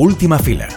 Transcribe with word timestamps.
Última 0.00 0.38
fila. 0.38 0.68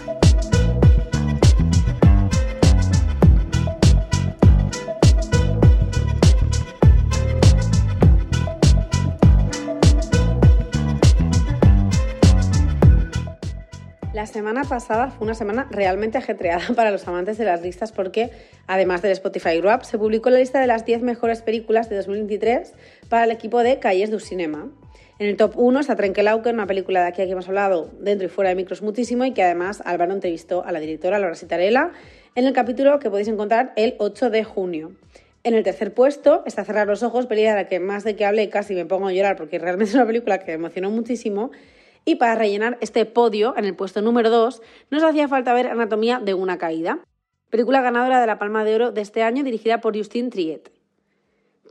La 14.12 14.26
semana 14.26 14.63
pasada 14.63 15.12
fue 15.12 15.26
una 15.26 15.35
semana 15.35 15.67
realmente 15.69 16.17
ajetreada 16.17 16.63
para 16.76 16.90
los 16.90 17.08
amantes 17.08 17.38
de 17.38 17.45
las 17.45 17.62
listas 17.62 17.91
porque, 17.91 18.31
además 18.66 19.03
del 19.03 19.12
Spotify 19.12 19.62
Wrap, 19.62 19.84
se 19.84 19.99
publicó 19.99 20.31
la 20.31 20.40
lista 20.40 20.59
de 20.59 20.66
las 20.66 20.84
10 20.84 21.03
mejores 21.03 21.44
películas 21.44 21.91
de 21.91 21.98
2023 21.98 22.73
para 23.08 23.25
el 23.25 23.30
equipo 23.30 23.59
de 23.59 23.77
Calles 23.77 24.09
du 24.09 24.19
Cinema. 24.19 24.72
En 25.21 25.27
el 25.27 25.38
top 25.38 25.53
1 25.55 25.81
está 25.81 25.95
Trenkelauken, 25.95 26.55
una 26.55 26.66
película 26.66 27.02
de 27.02 27.09
aquí 27.09 27.21
a 27.21 27.25
que 27.25 27.34
hemos 27.34 27.48
hablado 27.48 27.91
dentro 27.99 28.25
y 28.25 28.30
fuera 28.31 28.49
de 28.49 28.55
micros 28.55 28.81
muchísimo 28.81 29.23
y 29.23 29.34
que 29.34 29.44
además 29.44 29.84
Álvaro 29.85 30.13
entrevistó 30.13 30.66
a 30.66 30.71
la 30.71 30.80
directora 30.80 31.20
Laura 31.20 31.35
Sitarella 31.35 31.91
en 32.34 32.47
el 32.47 32.53
capítulo 32.53 32.97
que 32.97 33.11
podéis 33.11 33.27
encontrar 33.27 33.71
el 33.75 33.94
8 33.99 34.31
de 34.31 34.44
junio. 34.44 34.94
En 35.44 35.53
el 35.53 35.63
tercer 35.63 35.94
puesto 35.94 36.41
está 36.47 36.66
Cerrar 36.66 36.88
los 36.88 37.03
ojos, 37.03 37.27
película 37.27 37.52
de 37.52 37.61
la 37.61 37.70
que 37.70 37.80
más 37.80 38.03
de 38.03 38.16
que 38.16 38.25
hablé 38.25 38.49
casi 38.49 38.73
me 38.73 38.88
pongo 38.88 39.09
a 39.09 39.13
llorar 39.13 39.35
porque 39.35 39.59
realmente 39.59 39.91
es 39.91 39.94
una 39.94 40.07
película 40.07 40.39
que 40.39 40.47
me 40.47 40.53
emocionó 40.53 40.89
muchísimo 40.89 41.52
y 42.03 42.16
para 42.16 42.33
rellenar 42.33 42.80
este 42.81 43.05
podio, 43.05 43.53
en 43.55 43.66
el 43.66 43.75
puesto 43.75 44.02
número 44.02 44.31
2, 44.31 44.59
nos 44.89 45.03
hacía 45.03 45.27
falta 45.27 45.53
ver 45.53 45.67
Anatomía 45.67 46.19
de 46.19 46.33
una 46.33 46.58
caída, 46.58 46.97
película 47.52 47.81
ganadora 47.81 48.22
de 48.22 48.25
la 48.25 48.39
Palma 48.39 48.63
de 48.63 48.73
Oro 48.73 48.91
de 48.91 49.02
este 49.02 49.22
año 49.22 49.44
dirigida 49.44 49.81
por 49.81 49.95
Justine 49.95 50.31
Triet. 50.31 50.80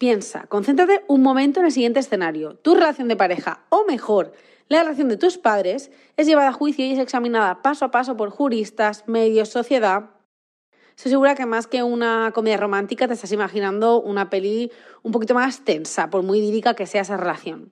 Piensa, 0.01 0.47
concéntrate 0.49 1.05
un 1.09 1.21
momento 1.21 1.61
en 1.61 1.67
el 1.67 1.73
siguiente 1.73 2.01
escenario. 2.01 2.55
Tu 2.55 2.75
relación 2.75 3.07
de 3.09 3.17
pareja, 3.17 3.67
o 3.69 3.85
mejor, 3.85 4.33
la 4.67 4.83
relación 4.83 5.11
de 5.11 5.19
tus 5.19 5.37
padres, 5.37 5.91
es 6.17 6.27
llevada 6.27 6.49
a 6.49 6.53
juicio 6.55 6.87
y 6.87 6.93
es 6.93 6.99
examinada 6.99 7.61
paso 7.61 7.85
a 7.85 7.91
paso 7.91 8.17
por 8.17 8.31
juristas, 8.31 9.05
medios, 9.07 9.51
sociedad. 9.51 10.09
Estoy 10.97 11.11
segura 11.11 11.35
que 11.35 11.45
más 11.45 11.67
que 11.67 11.83
una 11.83 12.33
comedia 12.35 12.57
romántica 12.57 13.09
te 13.09 13.13
estás 13.13 13.31
imaginando 13.33 14.01
una 14.01 14.31
peli 14.31 14.73
un 15.03 15.13
poquito 15.13 15.35
más 15.35 15.67
tensa, 15.67 16.09
por 16.09 16.23
muy 16.23 16.39
idílica 16.39 16.73
que 16.73 16.87
sea 16.87 17.03
esa 17.03 17.19
relación. 17.19 17.71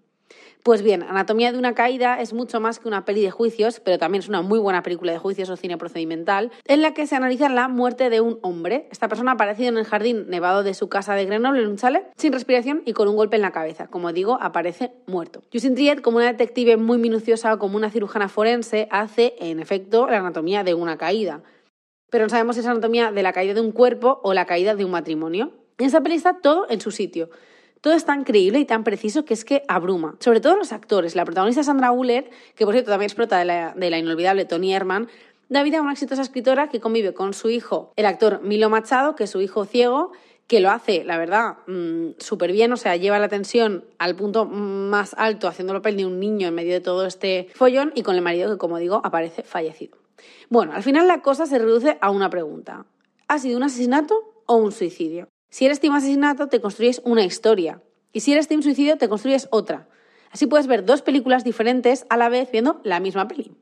Pues 0.62 0.83
bien, 0.83 1.03
Anatomía 1.03 1.53
de 1.53 1.59
una 1.59 1.75
caída 1.75 2.20
es 2.20 2.33
mucho 2.33 2.61
más 2.61 2.78
que 2.78 2.89
una 2.89 3.05
peli 3.05 3.23
de 3.23 3.31
juicios, 3.31 3.81
pero 3.81 3.97
también 3.97 4.23
es 4.23 4.28
una 4.28 4.42
muy 4.42 4.59
buena 4.59 4.83
película 4.83 5.12
de 5.12 5.19
juicios 5.19 5.48
o 5.50 5.56
cine 5.56 5.78
procedimental, 5.78 6.50
en 6.67 6.83
la 6.83 6.95
que 6.95 7.06
se 7.06 7.17
analiza 7.17 7.48
la 7.48 7.69
muerte 7.69 8.11
de 8.11 8.20
un 8.20 8.39
hombre. 8.42 8.89
Esta 8.91 9.09
persona 9.09 9.31
ha 9.31 9.34
aparecido 9.34 9.69
en 9.69 9.78
el 9.78 9.84
jardín 9.84 10.27
nevado 10.28 10.62
de 10.62 10.75
su 10.75 10.89
casa 10.89 11.15
de 11.15 11.25
Grenoble, 11.25 11.62
en 11.62 11.69
un 11.69 11.77
chalet, 11.77 12.11
sin 12.17 12.33
respiración 12.33 12.83
y 12.84 12.92
con 12.92 13.09
un 13.09 13.17
golpe 13.17 13.37
en 13.37 13.42
la 13.42 13.53
cabeza. 13.53 13.87
Como 13.87 14.12
digo, 14.12 14.39
aparece 14.41 14.92
muerto. 15.06 15.42
Justin 15.53 15.75
Triet, 15.75 16.00
como 16.03 16.19
una 16.19 16.27
detective 16.27 16.77
muy 16.77 16.98
minuciosa 16.98 17.55
o 17.55 17.59
como 17.59 17.77
una 17.77 17.91
cirujana 17.91 18.28
forense, 18.28 18.89
hace, 18.91 19.37
en 19.39 19.61
efecto, 19.61 20.09
la 20.09 20.19
anatomía 20.19 20.65
de 20.65 20.75
una 20.75 20.98
caída. 20.98 21.43
Pero 22.11 22.25
no 22.25 22.31
sabemos 22.31 22.56
si 22.56 22.61
es 22.61 22.67
anatomía 22.67 23.12
de 23.12 23.22
la 23.22 23.33
caída 23.33 23.55
de 23.55 23.61
un 23.61 23.72
cuerpo 23.72 24.20
o 24.22 24.34
la 24.34 24.47
caída 24.47 24.75
de 24.75 24.84
un 24.84 24.91
matrimonio. 24.91 25.53
En 25.78 25.87
esta 25.87 26.03
peli 26.03 26.17
está 26.17 26.41
todo 26.41 26.67
en 26.69 26.81
su 26.81 26.91
sitio. 26.91 27.31
Todo 27.81 27.95
es 27.95 28.05
tan 28.05 28.25
creíble 28.25 28.59
y 28.59 28.65
tan 28.65 28.84
preciso 28.84 29.25
que 29.25 29.34
es 29.34 29.45
que 29.45 29.62
abruma. 29.69 30.17
Sobre 30.19 30.41
todo 30.41 30.57
los 30.57 30.73
actores. 30.73 31.15
La 31.15 31.25
protagonista 31.25 31.62
Sandra 31.62 31.93
Uller, 31.93 32.31
que 32.55 32.65
por 32.65 32.75
cierto 32.75 32.91
también 32.91 33.07
es 33.07 33.15
prota 33.15 33.39
de 33.39 33.45
la, 33.45 33.75
de 33.77 33.91
la 33.91 33.98
inolvidable 33.98 34.45
Tony 34.45 34.75
Herman, 34.75 35.09
da 35.48 35.62
vida 35.62 35.79
a 35.79 35.83
una 35.83 35.93
exitosa 35.93 36.23
escritora 36.23 36.69
que 36.69 36.81
convive 36.81 37.15
con 37.15 37.33
su 37.34 37.49
hijo, 37.51 37.93
el 37.97 38.06
actor 38.06 38.43
Milo 38.43 38.69
Machado, 38.69 39.17
que 39.17 39.25
es 39.25 39.31
su 39.31 39.41
hijo 39.41 39.65
ciego, 39.65 40.12
que 40.47 40.61
lo 40.61 40.71
hace, 40.71 41.05
la 41.05 41.19
verdad, 41.19 41.59
mm, 41.67 42.12
súper 42.19 42.53
bien, 42.53 42.73
o 42.73 42.77
sea, 42.77 42.97
lleva 42.97 43.19
la 43.19 43.29
tensión 43.29 43.84
al 43.99 44.17
punto 44.17 44.47
más 44.47 45.15
alto, 45.19 45.47
haciendo 45.47 45.75
el 45.75 45.81
papel 45.81 45.99
de 45.99 46.06
un 46.06 46.19
niño 46.19 46.49
en 46.49 46.55
medio 46.55 46.73
de 46.73 46.81
todo 46.81 47.06
este 47.06 47.49
follón, 47.55 47.93
y 47.95 48.03
con 48.03 48.17
el 48.17 48.23
marido 48.23 48.51
que, 48.51 48.59
como 48.59 48.79
digo, 48.79 49.03
aparece 49.05 49.43
fallecido. 49.43 49.99
Bueno, 50.49 50.72
al 50.72 50.83
final 50.83 51.06
la 51.06 51.21
cosa 51.21 51.45
se 51.47 51.59
reduce 51.59 51.99
a 52.00 52.10
una 52.10 52.31
pregunta. 52.31 52.87
¿Ha 53.28 53.39
sido 53.39 53.59
un 53.59 53.62
asesinato 53.62 54.43
o 54.47 54.56
un 54.56 54.72
suicidio? 54.72 55.28
Si 55.50 55.64
eres 55.64 55.81
team 55.81 55.94
asesinato, 55.94 56.48
te 56.48 56.60
construyes 56.60 57.00
una 57.04 57.25
historia. 57.25 57.81
Y 58.12 58.20
si 58.20 58.32
eres 58.32 58.48
team 58.48 58.62
suicidio, 58.62 58.98
te 58.98 59.09
construyes 59.09 59.48
otra. 59.50 59.88
Así 60.31 60.47
puedes 60.47 60.66
ver 60.66 60.84
dos 60.84 61.03
películas 61.03 61.44
diferentes 61.44 62.06
a 62.10 62.16
la 62.16 62.28
vez 62.28 62.50
viendo 62.50 62.81
la 62.84 63.00
misma 63.00 63.28
peli. 63.28 63.53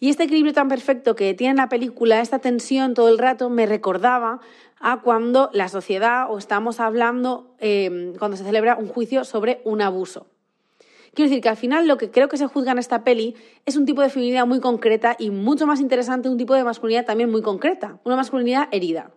Y 0.00 0.10
este 0.10 0.24
equilibrio 0.24 0.52
tan 0.52 0.68
perfecto 0.68 1.14
que 1.14 1.32
tiene 1.32 1.54
la 1.54 1.68
película, 1.68 2.20
esta 2.20 2.40
tensión 2.40 2.92
todo 2.94 3.08
el 3.08 3.18
rato, 3.18 3.50
me 3.50 3.66
recordaba 3.66 4.40
a 4.80 5.00
cuando 5.00 5.48
la 5.52 5.68
sociedad 5.68 6.26
o 6.28 6.38
estamos 6.38 6.80
hablando, 6.80 7.54
eh, 7.60 8.12
cuando 8.18 8.36
se 8.36 8.42
celebra 8.42 8.76
un 8.76 8.88
juicio 8.88 9.24
sobre 9.24 9.62
un 9.64 9.80
abuso. 9.80 10.26
Quiero 11.14 11.28
decir 11.28 11.42
que 11.42 11.50
al 11.50 11.56
final 11.56 11.86
lo 11.86 11.98
que 11.98 12.10
creo 12.10 12.28
que 12.28 12.36
se 12.36 12.46
juzga 12.46 12.72
en 12.72 12.78
esta 12.78 13.04
peli 13.04 13.36
es 13.64 13.76
un 13.76 13.84
tipo 13.86 14.02
de 14.02 14.08
feminidad 14.08 14.46
muy 14.46 14.60
concreta 14.60 15.14
y 15.18 15.30
mucho 15.30 15.66
más 15.66 15.78
interesante 15.78 16.28
un 16.28 16.38
tipo 16.38 16.54
de 16.54 16.64
masculinidad 16.64 17.04
también 17.04 17.30
muy 17.30 17.42
concreta, 17.42 18.00
una 18.02 18.16
masculinidad 18.16 18.68
herida. 18.72 19.12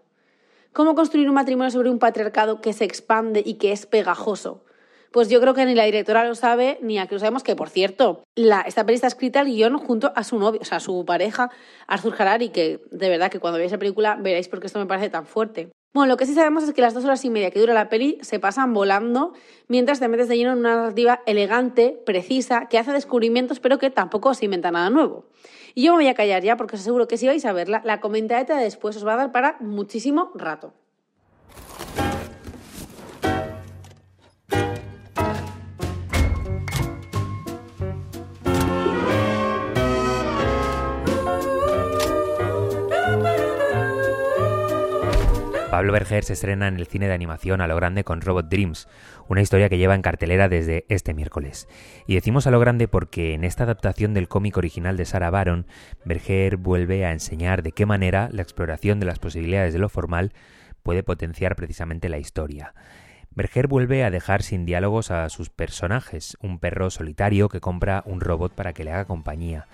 ¿Cómo 0.75 0.93
construir 0.93 1.29
un 1.29 1.35
matrimonio 1.35 1.71
sobre 1.71 1.89
un 1.89 1.99
patriarcado 1.99 2.59
que 2.59 2.73
se 2.73 2.83
expande 2.83 3.41
y 3.45 3.53
que 3.53 3.71
es 3.71 3.85
pegajoso? 3.85 4.65
Pues 5.13 5.29
yo 5.29 5.39
creo 5.39 5.53
que 5.53 5.65
ni 5.65 5.73
la 5.73 5.85
directora 5.85 6.27
lo 6.27 6.35
sabe, 6.35 6.79
ni 6.81 6.99
aquí 6.99 7.15
lo 7.15 7.19
sabemos, 7.19 7.43
que 7.43 7.55
por 7.55 7.69
cierto, 7.69 8.25
la, 8.35 8.59
esta 8.59 8.85
peli 8.85 8.95
está 8.95 9.07
escrita 9.07 9.39
el 9.39 9.47
guion 9.47 9.77
junto 9.77 10.11
a 10.17 10.25
su 10.25 10.37
novio, 10.37 10.59
o 10.61 10.65
sea, 10.65 10.79
a 10.79 10.81
su 10.81 11.05
pareja, 11.05 11.49
Arthur 11.87 12.15
Harari, 12.19 12.49
que 12.49 12.81
de 12.91 13.07
verdad 13.07 13.31
que 13.31 13.39
cuando 13.39 13.57
veáis 13.57 13.71
la 13.71 13.77
película 13.77 14.17
veréis 14.19 14.49
por 14.49 14.59
qué 14.59 14.67
esto 14.67 14.79
me 14.79 14.85
parece 14.85 15.09
tan 15.09 15.25
fuerte. 15.25 15.71
Bueno, 15.93 16.09
lo 16.09 16.17
que 16.17 16.25
sí 16.25 16.33
sabemos 16.33 16.65
es 16.65 16.73
que 16.73 16.81
las 16.81 16.93
dos 16.93 17.05
horas 17.05 17.23
y 17.23 17.29
media 17.29 17.51
que 17.51 17.59
dura 17.61 17.73
la 17.73 17.87
peli 17.87 18.17
se 18.19 18.41
pasan 18.41 18.73
volando 18.73 19.31
mientras 19.69 20.01
te 20.01 20.09
metes 20.09 20.27
de 20.27 20.35
lleno 20.35 20.51
en 20.51 20.59
una 20.59 20.75
narrativa 20.75 21.21
elegante, 21.25 21.97
precisa, 22.05 22.67
que 22.67 22.77
hace 22.77 22.91
descubrimientos 22.91 23.61
pero 23.61 23.79
que 23.79 23.91
tampoco 23.91 24.33
se 24.33 24.43
inventa 24.43 24.71
nada 24.71 24.89
nuevo. 24.89 25.29
Y 25.77 25.83
yo 25.83 25.91
me 25.91 25.97
voy 25.97 26.07
a 26.07 26.15
callar 26.15 26.41
ya 26.41 26.55
porque 26.55 26.77
os 26.77 26.81
aseguro 26.81 27.07
que 27.09 27.17
si 27.17 27.27
vais 27.27 27.43
a 27.43 27.51
verla, 27.51 27.81
la 27.83 27.99
comentadeta 27.99 28.55
de 28.55 28.63
después 28.63 28.95
os 28.95 29.05
va 29.05 29.13
a 29.13 29.17
dar 29.17 29.31
para 29.33 29.57
muchísimo 29.59 30.31
rato. 30.33 30.73
Pablo 45.75 45.91
Berger 45.91 46.23
se 46.23 46.31
estrena 46.31 46.69
en 46.69 46.77
el 46.77 46.87
cine 46.87 47.09
de 47.09 47.13
animación 47.13 47.59
a 47.59 47.67
lo 47.67 47.75
grande 47.75 48.05
con 48.05 48.21
Robot 48.21 48.47
Dreams, 48.47 48.87
una 49.27 49.41
historia 49.41 49.67
que 49.67 49.77
lleva 49.77 49.93
en 49.93 50.01
cartelera 50.01 50.47
desde 50.47 50.85
este 50.87 51.13
miércoles. 51.13 51.67
Y 52.07 52.15
decimos 52.15 52.47
a 52.47 52.51
lo 52.51 52.61
grande 52.61 52.87
porque 52.87 53.33
en 53.33 53.43
esta 53.43 53.65
adaptación 53.65 54.13
del 54.13 54.29
cómic 54.29 54.55
original 54.55 54.95
de 54.95 55.03
Sarah 55.03 55.31
Baron, 55.31 55.67
Berger 56.05 56.55
vuelve 56.55 57.05
a 57.05 57.11
enseñar 57.11 57.61
de 57.61 57.73
qué 57.73 57.85
manera 57.85 58.29
la 58.31 58.41
exploración 58.41 59.01
de 59.01 59.05
las 59.05 59.19
posibilidades 59.19 59.73
de 59.73 59.79
lo 59.79 59.89
formal 59.89 60.31
puede 60.81 61.03
potenciar 61.03 61.57
precisamente 61.57 62.07
la 62.07 62.19
historia. 62.19 62.73
Berger 63.31 63.67
vuelve 63.67 64.05
a 64.05 64.11
dejar 64.11 64.43
sin 64.43 64.65
diálogos 64.65 65.11
a 65.11 65.27
sus 65.27 65.49
personajes, 65.49 66.37
un 66.39 66.59
perro 66.59 66.89
solitario 66.89 67.49
que 67.49 67.59
compra 67.59 68.01
un 68.05 68.21
robot 68.21 68.55
para 68.55 68.71
que 68.71 68.85
le 68.85 68.93
haga 68.93 69.03
compañía. 69.03 69.67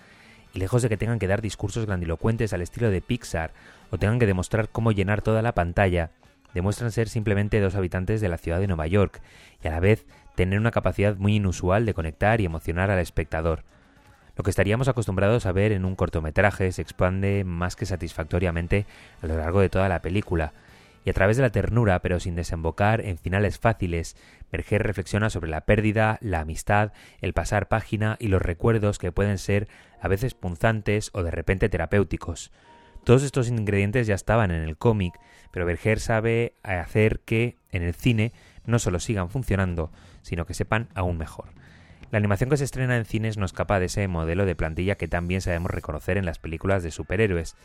Y 0.54 0.60
lejos 0.60 0.82
de 0.82 0.90
que 0.90 0.98
tengan 0.98 1.20
que 1.20 1.28
dar 1.28 1.42
discursos 1.42 1.86
grandilocuentes 1.86 2.54
al 2.54 2.62
estilo 2.62 2.90
de 2.90 3.02
Pixar 3.02 3.52
o 3.90 3.98
tengan 3.98 4.20
que 4.20 4.26
demostrar 4.26 4.70
cómo 4.70 4.92
llenar 4.92 5.22
toda 5.22 5.42
la 5.42 5.54
pantalla, 5.54 6.12
demuestran 6.54 6.92
ser 6.92 7.08
simplemente 7.08 7.60
dos 7.60 7.76
habitantes 7.76 8.22
de 8.22 8.30
la 8.30 8.38
ciudad 8.38 8.60
de 8.60 8.68
Nueva 8.68 8.88
York 8.88 9.22
y 9.64 9.68
a 9.68 9.72
la 9.72 9.80
vez 9.80 10.06
tener 10.36 10.60
una 10.60 10.72
capacidad 10.72 11.16
muy 11.16 11.36
inusual 11.36 11.86
de 11.86 11.94
conectar 11.94 12.42
y 12.42 12.46
emocionar 12.46 12.90
al 12.92 13.00
espectador. 13.00 13.64
Lo 14.36 14.44
que 14.44 14.50
estaríamos 14.50 14.88
acostumbrados 14.88 15.46
a 15.46 15.52
ver 15.52 15.72
en 15.72 15.86
un 15.86 15.96
cortometraje 15.96 16.72
se 16.72 16.82
expande 16.82 17.44
más 17.46 17.76
que 17.76 17.86
satisfactoriamente 17.86 18.86
a 19.22 19.28
lo 19.28 19.38
largo 19.38 19.60
de 19.60 19.70
toda 19.70 19.90
la 19.90 20.02
película, 20.02 20.54
y 21.04 21.10
a 21.10 21.14
través 21.14 21.38
de 21.38 21.44
la 21.44 21.52
ternura, 21.52 22.02
pero 22.02 22.20
sin 22.20 22.36
desembocar 22.36 23.02
en 23.02 23.18
finales 23.18 23.60
fáciles, 23.60 24.16
Berger 24.52 24.84
reflexiona 24.84 25.30
sobre 25.30 25.50
la 25.50 25.62
pérdida, 25.62 26.18
la 26.22 26.42
amistad, 26.42 26.94
el 27.22 27.34
pasar 27.34 27.68
página 27.68 28.18
y 28.20 28.28
los 28.28 28.42
recuerdos 28.42 29.00
que 29.00 29.12
pueden 29.12 29.38
ser 29.38 29.68
a 30.00 30.08
veces 30.08 30.34
punzantes 30.34 31.10
o 31.14 31.24
de 31.24 31.32
repente 31.32 31.70
terapéuticos. 31.70 32.52
Todos 33.04 33.24
estos 33.24 33.50
ingredientes 33.50 34.06
ya 34.06 34.16
estaban 34.16 34.52
en 34.52 34.62
el 34.62 34.78
cómic, 34.78 35.20
pero 35.52 35.66
Berger 35.66 36.00
sabe 36.00 36.54
hacer 36.64 37.22
que 37.22 37.58
en 37.72 37.82
el 37.82 37.96
cine 37.96 38.32
no 38.66 38.78
solo 38.78 39.00
sigan 39.00 39.30
funcionando, 39.30 39.92
sino 40.22 40.46
que 40.46 40.54
sepan 40.54 40.90
aún 40.94 41.18
mejor. 41.18 41.50
La 42.12 42.18
animación 42.18 42.50
que 42.50 42.58
se 42.58 42.66
estrena 42.66 42.98
en 42.98 43.06
cines 43.06 43.38
no 43.38 43.46
escapa 43.46 43.80
de 43.80 43.86
ese 43.86 44.08
modelo 44.08 44.46
de 44.46 44.56
plantilla 44.56 44.96
que 44.96 45.08
también 45.08 45.42
sabemos 45.42 45.72
reconocer 45.72 46.18
en 46.18 46.26
las 46.26 46.40
películas 46.40 46.84
de 46.84 46.92
superhéroes. 46.92 47.56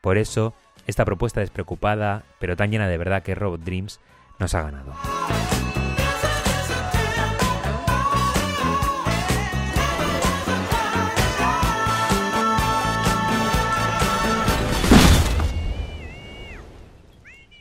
Por 0.00 0.18
eso, 0.18 0.54
esta 0.86 1.04
propuesta 1.04 1.40
despreocupada, 1.40 2.24
pero 2.38 2.56
tan 2.56 2.70
llena 2.70 2.88
de 2.88 2.98
verdad 2.98 3.22
que 3.22 3.34
Robot 3.34 3.62
Dreams, 3.62 4.00
nos 4.38 4.54
ha 4.54 4.62
ganado. 4.62 4.92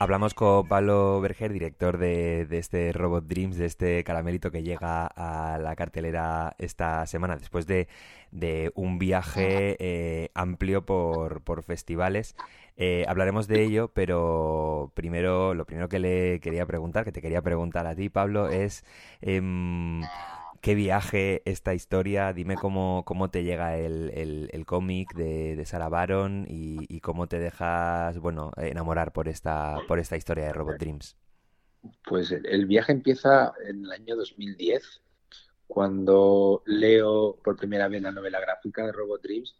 Hablamos 0.03 0.33
con 0.33 0.67
Pablo 0.67 1.21
Berger, 1.21 1.53
director 1.53 1.97
de, 1.97 2.45
este 2.51 2.91
Robot 2.91 3.25
Dreams, 3.25 3.55
de 3.55 3.65
este 3.65 4.03
caramelito 4.03 4.51
que 4.51 4.61
llega 4.61 5.07
a 5.07 5.57
la 5.59 5.77
cartelera 5.77 6.55
esta 6.57 7.07
semana, 7.07 7.37
después 7.37 7.67
de, 7.67 7.87
un 8.75 8.99
viaje 8.99 9.77
eh, 9.79 10.29
amplio 10.33 10.85
por, 10.85 11.41
por 11.41 11.63
festivales. 11.63 12.35
Eh, 12.75 13.05
hablaremos 13.07 13.47
de 13.47 13.63
ello, 13.63 13.91
pero 13.93 14.91
primero, 14.95 15.53
lo 15.53 15.65
primero 15.65 15.89
que 15.89 15.99
le 15.99 16.39
quería 16.39 16.65
preguntar, 16.65 17.05
que 17.05 17.11
te 17.11 17.21
quería 17.21 17.41
preguntar 17.41 17.85
a 17.85 17.95
ti, 17.95 18.09
Pablo, 18.09 18.49
es 18.49 18.83
em, 19.21 20.01
qué 20.61 20.73
viaje 20.73 21.43
esta 21.45 21.73
historia. 21.75 22.33
Dime 22.33 22.55
cómo, 22.55 23.03
cómo 23.05 23.29
te 23.29 23.43
llega 23.43 23.77
el, 23.77 24.49
el, 24.51 24.65
cómic 24.65 25.13
de, 25.13 25.55
de, 25.55 25.65
Sarah 25.65 25.89
Baron 25.89 26.45
y, 26.47 26.99
cómo 27.01 27.27
te 27.27 27.37
dejas, 27.37 28.17
bueno, 28.19 28.51
enamorar 28.57 29.13
por 29.13 29.27
esta, 29.27 29.77
por 29.87 29.99
esta 29.99 30.17
historia 30.17 30.45
de 30.45 30.53
Robot 30.53 30.77
Dreams. 30.79 31.15
Pues 32.05 32.31
el 32.31 32.65
viaje 32.65 32.93
empieza 32.93 33.53
en 33.67 33.83
el 33.83 33.91
año 33.91 34.15
2010, 34.15 35.01
cuando 35.67 36.63
leo 36.65 37.37
por 37.43 37.57
primera 37.57 37.87
vez 37.87 38.01
la 38.01 38.11
novela 38.11 38.39
gráfica 38.39 38.85
de 38.85 38.93
Robot 38.93 39.21
Dreams. 39.21 39.55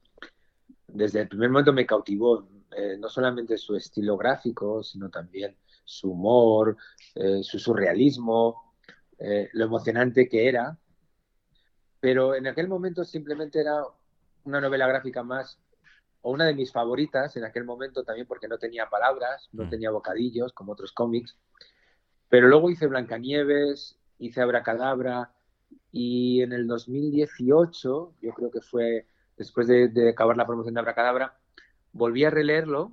Desde 0.88 1.22
el 1.22 1.28
primer 1.28 1.50
momento 1.50 1.74
me 1.74 1.86
cautivó 1.86 2.48
eh, 2.76 2.98
no 2.98 3.10
solamente 3.10 3.58
su 3.58 3.76
estilo 3.76 4.18
gráfico, 4.18 4.84
sino 4.84 5.10
también 5.10 5.56
su 5.84 6.12
humor, 6.12 6.78
eh, 7.16 7.44
su 7.44 7.60
surrealismo, 7.60 8.74
eh, 9.20 9.50
lo 9.54 9.66
emocionante 9.66 10.28
que 10.28 10.48
era. 10.48 10.78
Pero 12.00 12.36
en 12.36 12.48
aquel 12.48 12.68
momento 12.68 13.04
simplemente 13.04 13.60
era 13.60 13.84
una 14.44 14.60
novela 14.60 14.88
gráfica 14.88 15.24
más, 15.24 15.60
o 16.22 16.32
una 16.32 16.46
de 16.46 16.56
mis 16.56 16.72
favoritas 16.72 17.36
en 17.38 17.44
aquel 17.44 17.66
momento 17.66 18.04
también 18.04 18.28
porque 18.28 18.48
no 18.48 18.58
tenía 18.58 18.90
palabras, 18.90 19.50
no 19.52 19.66
mm. 19.66 19.70
tenía 19.70 19.92
bocadillos 19.92 20.54
como 20.54 20.74
otros 20.74 20.92
cómics. 20.92 21.38
Pero 22.30 22.48
luego 22.48 22.70
hice 22.70 22.88
Blancanieves, 22.88 23.98
hice 24.20 24.42
Abracadabra 24.42 25.32
y 25.92 26.42
en 26.42 26.54
el 26.54 26.68
2018, 26.68 28.16
yo 28.22 28.34
creo 28.34 28.52
que 28.52 28.62
fue 28.62 29.08
después 29.38 29.68
de, 29.68 29.90
de 29.90 30.10
acabar 30.10 30.38
la 30.38 30.48
promoción 30.48 30.74
de 30.74 30.80
Abracadabra, 30.80 31.38
volví 31.94 32.26
a 32.26 32.30
releerlo, 32.30 32.92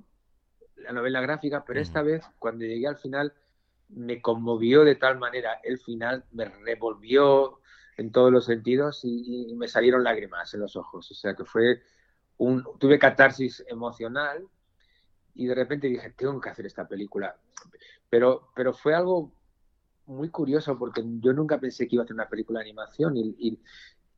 la 0.77 0.93
novela 0.93 1.21
gráfica, 1.21 1.65
pero 1.65 1.79
esta 1.79 2.01
vez, 2.01 2.23
cuando 2.39 2.65
llegué 2.65 2.87
al 2.87 2.97
final, 2.97 3.33
me 3.89 4.21
conmovió 4.21 4.83
de 4.83 4.95
tal 4.95 5.19
manera 5.19 5.59
el 5.63 5.79
final, 5.79 6.23
me 6.31 6.45
revolvió 6.45 7.59
en 7.97 8.11
todos 8.11 8.31
los 8.31 8.45
sentidos 8.45 9.01
y, 9.03 9.53
me 9.55 9.67
salieron 9.67 10.03
lágrimas 10.03 10.53
en 10.53 10.61
los 10.61 10.75
ojos. 10.75 11.11
O 11.11 11.13
sea 11.13 11.35
que 11.35 11.45
fue 11.45 11.81
un. 12.37 12.63
Tuve 12.79 12.97
catarsis 12.97 13.63
emocional 13.67 14.47
y 15.35 15.45
de 15.45 15.55
repente 15.55 15.87
dije, 15.87 16.11
tengo 16.11 16.39
que 16.39 16.49
hacer 16.49 16.65
esta 16.65 16.87
película. 16.87 17.35
Pero, 18.09 18.49
pero 18.55 18.73
fue 18.73 18.95
algo 18.95 19.31
muy 20.05 20.29
curioso 20.29 20.77
porque 20.77 21.03
yo 21.19 21.33
nunca 21.33 21.59
pensé 21.59 21.87
que 21.87 21.95
iba 21.95 22.03
a 22.03 22.05
hacer 22.05 22.15
una 22.15 22.29
película 22.29 22.59
de 22.59 22.65
animación 22.65 23.15
y, 23.15 23.59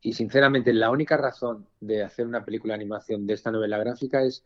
y 0.00 0.12
sinceramente 0.12 0.72
la 0.72 0.90
única 0.90 1.16
razón 1.16 1.66
de 1.80 2.02
hacer 2.02 2.26
una 2.26 2.44
película 2.44 2.72
de 2.72 2.82
animación 2.82 3.26
de 3.26 3.34
esta 3.34 3.50
novela 3.50 3.78
gráfica 3.78 4.22
es 4.22 4.44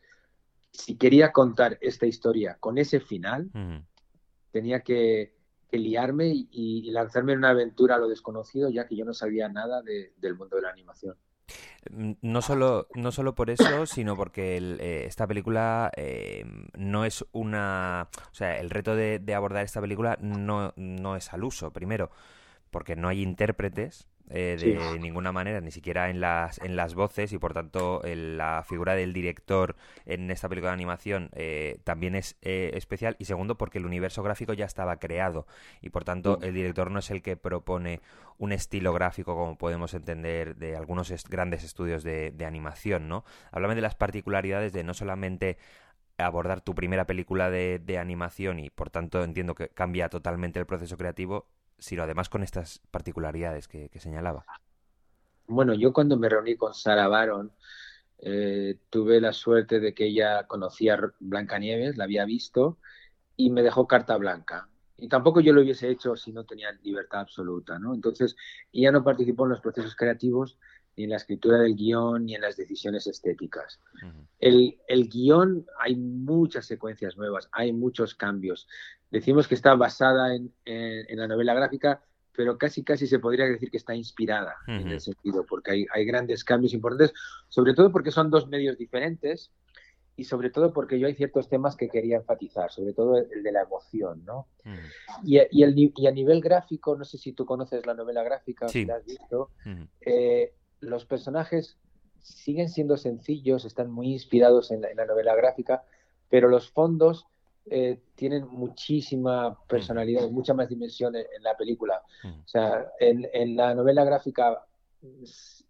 si 0.72 0.96
quería 0.96 1.32
contar 1.32 1.78
esta 1.80 2.06
historia 2.06 2.56
con 2.60 2.78
ese 2.78 3.00
final, 3.00 3.50
tenía 4.50 4.80
que, 4.80 5.36
liarme 5.70 6.28
y, 6.50 6.90
lanzarme 6.90 7.32
en 7.32 7.38
una 7.38 7.50
aventura 7.50 7.96
a 7.96 7.98
lo 7.98 8.08
desconocido, 8.08 8.70
ya 8.70 8.86
que 8.86 8.96
yo 8.96 9.04
no 9.04 9.14
sabía 9.14 9.48
nada 9.48 9.82
del 9.82 10.34
mundo 10.34 10.56
de 10.56 10.62
la 10.62 10.70
animación. 10.70 11.16
Mm, 11.90 12.12
no 12.22 12.42
solo, 12.42 12.88
no 12.94 13.12
solo 13.12 13.34
por 13.34 13.50
eso, 13.50 13.86
sino 13.86 14.16
porque 14.16 14.56
eh, 14.56 15.04
esta 15.06 15.26
película 15.26 15.90
eh, 15.96 16.44
no 16.76 17.04
es 17.04 17.24
una... 17.32 18.08
O 18.30 18.34
sea, 18.34 18.58
el 18.58 18.70
reto 18.70 18.96
de, 18.96 19.18
de 19.18 19.34
abordar 19.34 19.64
esta 19.64 19.80
película 19.80 20.18
no, 20.20 20.72
no 20.76 21.16
es 21.16 21.32
al 21.32 21.44
uso, 21.44 21.72
primero, 21.72 22.10
porque 22.70 22.96
no 22.96 23.08
hay 23.08 23.22
intérpretes, 23.22 24.08
eh, 24.30 24.56
de 24.58 24.98
ninguna 24.98 25.32
manera, 25.32 25.60
ni 25.60 25.70
siquiera 25.70 26.10
en 26.10 26.20
las, 26.20 26.58
en 26.58 26.76
las 26.76 26.94
voces 26.94 27.32
y 27.32 27.38
por 27.38 27.54
tanto 27.54 28.02
la 28.04 28.62
figura 28.66 28.94
del 28.94 29.12
director 29.12 29.76
en 30.04 30.30
esta 30.30 30.48
película 30.48 30.70
de 30.70 30.74
animación 30.74 31.30
eh, 31.32 31.78
también 31.84 32.14
es 32.14 32.36
eh, 32.42 32.72
especial. 32.74 33.16
Y 33.18 33.24
segundo 33.24 33.56
porque 33.56 33.78
el 33.78 33.86
universo 33.86 34.22
gráfico 34.22 34.52
ya 34.52 34.66
estaba 34.66 34.98
creado. 34.98 35.46
Y 35.80 35.90
por 35.90 36.04
tanto 36.04 36.38
el 36.42 36.54
director 36.54 36.90
no 36.90 36.98
es 36.98 37.10
el 37.10 37.22
que 37.22 37.36
propone 37.36 38.00
un 38.36 38.52
estilo 38.52 38.92
gráfico 38.92 39.34
como 39.34 39.58
podemos 39.58 39.94
entender 39.94 40.56
de 40.56 40.76
algunos 40.76 41.12
grandes 41.28 41.64
estudios 41.64 42.04
de, 42.04 42.30
de 42.30 42.44
animación, 42.44 43.08
¿no? 43.08 43.24
Háblame 43.50 43.74
de 43.74 43.80
las 43.80 43.94
particularidades 43.94 44.72
de 44.72 44.84
no 44.84 44.94
solamente 44.94 45.58
abordar 46.18 46.60
tu 46.60 46.74
primera 46.74 47.06
película 47.06 47.48
de, 47.50 47.78
de, 47.78 47.98
animación 47.98 48.58
y 48.58 48.70
por 48.70 48.90
tanto 48.90 49.22
entiendo 49.22 49.54
que 49.54 49.68
cambia 49.68 50.08
totalmente 50.08 50.58
el 50.58 50.66
proceso 50.66 50.96
creativo, 50.96 51.46
sino 51.78 52.02
además 52.02 52.28
con 52.28 52.42
estas 52.42 52.80
particularidades 52.90 53.68
que, 53.68 53.90
señalaba. 53.98 54.44
Bueno, 55.46 55.74
yo 55.74 55.92
cuando 55.92 56.16
me 56.16 56.28
reuní 56.28 56.56
con 56.56 56.74
Sara 56.74 57.08
Baron, 57.08 57.52
eh, 58.18 58.76
tuve 58.90 59.20
la 59.20 59.32
suerte 59.32 59.80
de 59.80 59.94
que 59.94 60.06
ella 60.06 60.46
conocía 60.46 60.98
Blancanieves, 61.20 61.96
la 61.96 62.04
había 62.04 62.24
visto, 62.24 62.78
y 63.36 63.50
me 63.50 63.62
dejó 63.62 63.86
carta 63.86 64.16
blanca. 64.16 64.68
Y 64.96 65.08
tampoco 65.08 65.40
yo 65.40 65.52
lo 65.52 65.60
hubiese 65.60 65.88
hecho 65.88 66.16
si 66.16 66.32
no 66.32 66.44
tenía 66.44 66.72
libertad 66.82 67.20
absoluta, 67.20 67.78
¿no? 67.78 67.94
Entonces, 67.94 68.36
ella 68.72 68.90
no 68.90 69.04
participó 69.04 69.44
en 69.44 69.50
los 69.50 69.60
procesos 69.60 69.94
creativos, 69.94 70.58
ni 70.98 71.04
en 71.04 71.10
la 71.10 71.16
escritura 71.16 71.58
del 71.58 71.76
guion, 71.76 72.26
ni 72.26 72.34
en 72.34 72.40
las 72.40 72.56
decisiones 72.56 73.06
estéticas. 73.06 73.80
el, 74.40 74.78
el, 74.88 75.08
guion, 75.08 75.64
hay 75.78 75.94
muchas 75.94 76.66
secuencias 76.66 77.16
nuevas, 77.16 77.48
hay 77.52 77.72
muchos 77.72 78.16
cambios. 78.16 78.66
Decimos 79.08 79.46
que 79.46 79.54
está 79.54 79.76
basada 79.76 80.34
en, 80.34 80.52
en, 80.64 81.18
la 81.18 81.28
novela 81.28 81.54
gráfica, 81.54 82.02
pero 82.36 82.58
casi 82.58 82.82
casi 82.82 83.06
se 83.06 83.20
podría 83.20 83.46
decir 83.46 83.70
que 83.70 83.76
está 83.76 83.94
inspirada 83.94 84.56
en 84.66 84.88
el 84.88 85.00
sentido, 85.00 85.46
porque 85.48 85.70
hay, 85.70 85.86
hay, 85.94 86.04
grandes 86.04 86.42
cambios 86.42 86.74
importantes, 86.74 87.14
sobre 87.48 87.74
todo 87.74 87.92
porque 87.92 88.10
son 88.10 88.28
dos 88.28 88.48
medios 88.48 88.76
diferentes 88.76 89.52
y 90.16 90.24
sobre 90.24 90.50
todo 90.50 90.72
porque 90.72 90.98
yo 90.98 91.06
hay 91.06 91.14
ciertos 91.14 91.48
temas 91.48 91.76
que 91.76 91.88
quería 91.88 92.16
enfatizar, 92.16 92.72
sobre 92.72 92.92
todo 92.92 93.18
el 93.18 93.42
de 93.44 93.52
la 93.52 93.62
emoción, 93.62 94.24
¿no? 94.24 94.48
y, 95.22 95.38
y, 95.52 95.62
el, 95.62 95.74
y, 95.76 96.06
a 96.08 96.10
nivel 96.10 96.40
gráfico, 96.40 96.96
no 96.96 97.04
sé 97.04 97.18
si 97.18 97.32
tú 97.34 97.46
conoces 97.46 97.86
la 97.86 97.94
novela 97.94 98.24
gráfica, 98.24 98.68
si 98.68 98.84
la 98.84 98.96
has 98.96 99.04
visto, 99.06 99.52
los 100.80 101.04
personajes 101.04 101.78
siguen 102.20 102.68
siendo 102.68 102.96
sencillos, 102.96 103.64
están 103.64 103.90
muy 103.90 104.12
inspirados 104.12 104.70
en 104.70 104.82
la, 104.82 105.06
novela 105.06 105.34
gráfica, 105.34 105.82
pero 106.28 106.48
los 106.48 106.70
fondos 106.70 107.26
eh, 107.66 108.00
tienen 108.14 108.46
muchísima 108.48 109.58
personalidad, 109.66 110.28
mucha 110.30 110.54
más 110.54 110.68
dimensión 110.68 111.16
en, 111.16 111.42
la 111.42 111.56
película. 111.56 112.02
O 112.24 112.48
sea, 112.48 112.86
en, 113.00 113.56
la 113.56 113.74
novela 113.74 114.04
gráfica 114.04 114.64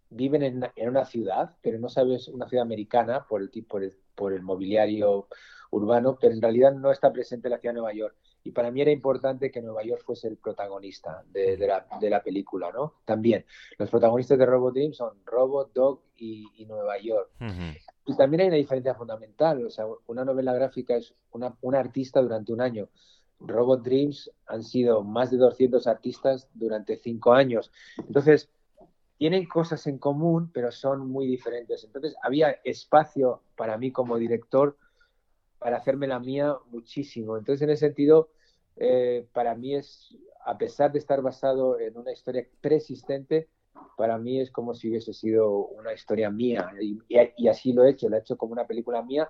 viven 0.09 0.43
en, 0.43 0.89
una 0.89 1.05
ciudad, 1.05 1.55
pero 1.61 1.79
no 1.79 1.89
sabes 1.89 2.27
una 2.27 2.47
ciudad 2.47 2.63
americana 2.63 3.25
por 3.27 3.41
el, 3.41 3.49
por 3.65 3.83
el, 3.83 3.95
por 4.15 4.33
el 4.33 4.41
mobiliario 4.41 5.27
urbano, 5.71 6.17
pero 6.19 6.33
en 6.33 6.41
realidad 6.41 6.73
no 6.73 6.91
está 6.91 7.11
presente 7.11 7.49
la 7.49 7.59
ciudad 7.59 7.73
de 7.73 7.79
Nueva 7.79 7.93
York 7.93 8.15
y 8.43 8.51
para 8.51 8.71
mí 8.71 8.81
era 8.81 8.91
importante 8.91 9.51
que 9.51 9.61
Nueva 9.61 9.83
York 9.83 10.03
fuese 10.05 10.27
el 10.27 10.37
protagonista 10.37 11.23
de, 11.31 11.57
la, 11.67 12.23
película, 12.23 12.71
¿no? 12.71 12.95
También, 13.05 13.45
los 13.77 13.89
protagonistas 13.89 14.37
de 14.37 14.45
Robot 14.45 14.73
Dream 14.73 14.93
son 14.93 15.17
Robot, 15.25 15.73
Dog 15.73 16.01
y, 16.17 16.65
Nueva 16.65 16.97
York. 16.99 17.31
Y 18.05 18.15
también 18.15 18.41
hay 18.41 18.47
una 18.47 18.57
diferencia 18.57 18.95
fundamental, 18.95 19.65
o 19.65 19.69
sea, 19.69 19.85
una 20.07 20.25
novela 20.25 20.53
gráfica 20.53 20.95
es 20.95 21.13
una, 21.31 21.55
un 21.61 21.75
artista 21.75 22.21
durante 22.21 22.53
un 22.53 22.61
año. 22.61 22.89
Robot 23.39 23.83
Dreams 23.83 24.31
han 24.47 24.63
sido 24.63 25.03
más 25.03 25.31
de 25.31 25.37
200 25.37 25.87
artistas 25.87 26.47
durante 26.53 26.97
cinco 26.97 27.33
años. 27.33 27.71
Entonces, 27.97 28.49
tienen 29.17 29.45
cosas 29.47 29.85
en 29.87 29.97
común, 29.97 30.49
pero 30.53 30.71
son 30.71 31.09
muy 31.09 31.27
diferentes. 31.27 31.83
Entonces, 31.83 32.15
había 32.23 32.51
espacio 32.63 33.41
para 33.55 33.77
mí 33.77 33.91
como 33.91 34.17
director 34.17 34.77
para 35.59 35.77
hacerme 35.77 36.07
la 36.07 36.19
mía 36.19 36.55
muchísimo. 36.71 37.37
Entonces, 37.37 37.61
en 37.61 37.69
ese 37.71 37.87
sentido, 37.87 38.29
eh, 38.77 39.27
para 39.33 39.55
mí 39.55 39.75
es, 39.75 40.17
a 40.45 40.57
pesar 40.57 40.91
de 40.91 40.99
estar 40.99 41.21
basado 41.21 41.79
en 41.79 41.97
una 41.97 42.11
historia 42.13 42.47
preexistente, 42.61 43.49
para 43.97 44.17
mí 44.17 44.39
es 44.39 44.51
como 44.51 44.73
si 44.73 44.89
hubiese 44.89 45.13
sido 45.13 45.67
una 45.67 45.93
historia 45.93 46.29
mía. 46.29 46.71
Y, 46.79 47.47
así 47.47 47.73
lo 47.73 47.83
he 47.83 47.91
hecho, 47.91 48.09
la 48.09 48.17
he 48.17 48.19
hecho 48.21 48.37
como 48.37 48.53
una 48.53 48.65
película 48.65 49.01
mía 49.03 49.29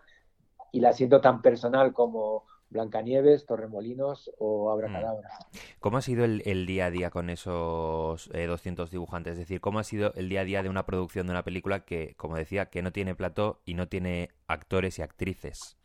y 0.72 0.80
la 0.80 0.94
siento 0.94 1.20
tan 1.20 1.42
personal 1.42 1.94
como 1.94 2.46
Blancanieves, 2.70 3.48
Torremolinos 3.48 4.32
o 4.38 4.72
Abracadabra. 4.72 5.30
Mm. 5.30 5.58
¿Cómo 5.80 5.98
ha 5.98 6.02
sido 6.04 6.24
el, 6.26 6.66
día 6.68 6.86
a 6.86 6.92
día 6.92 7.10
con 7.10 7.32
esos 7.32 8.30
200 8.30 8.88
eh, 8.88 8.92
dibujantes? 8.92 9.34
Es 9.34 9.40
decir, 9.40 9.60
¿cómo 9.60 9.80
ha 9.80 9.84
sido 9.84 10.14
el 10.14 10.30
día 10.30 10.42
a 10.42 10.46
día 10.46 10.62
de 10.62 10.70
una 10.70 10.86
producción 10.86 11.26
de 11.26 11.32
una 11.32 11.44
película 11.44 11.84
que, 11.86 12.14
como 12.16 12.36
decía, 12.36 12.68
que 12.68 12.84
no 12.84 12.92
tiene 12.92 13.16
plató 13.16 13.62
y 13.66 13.74
no 13.74 13.88
tiene 13.88 14.30
actores 14.48 15.00
y 15.00 15.02
actrices? 15.02 15.79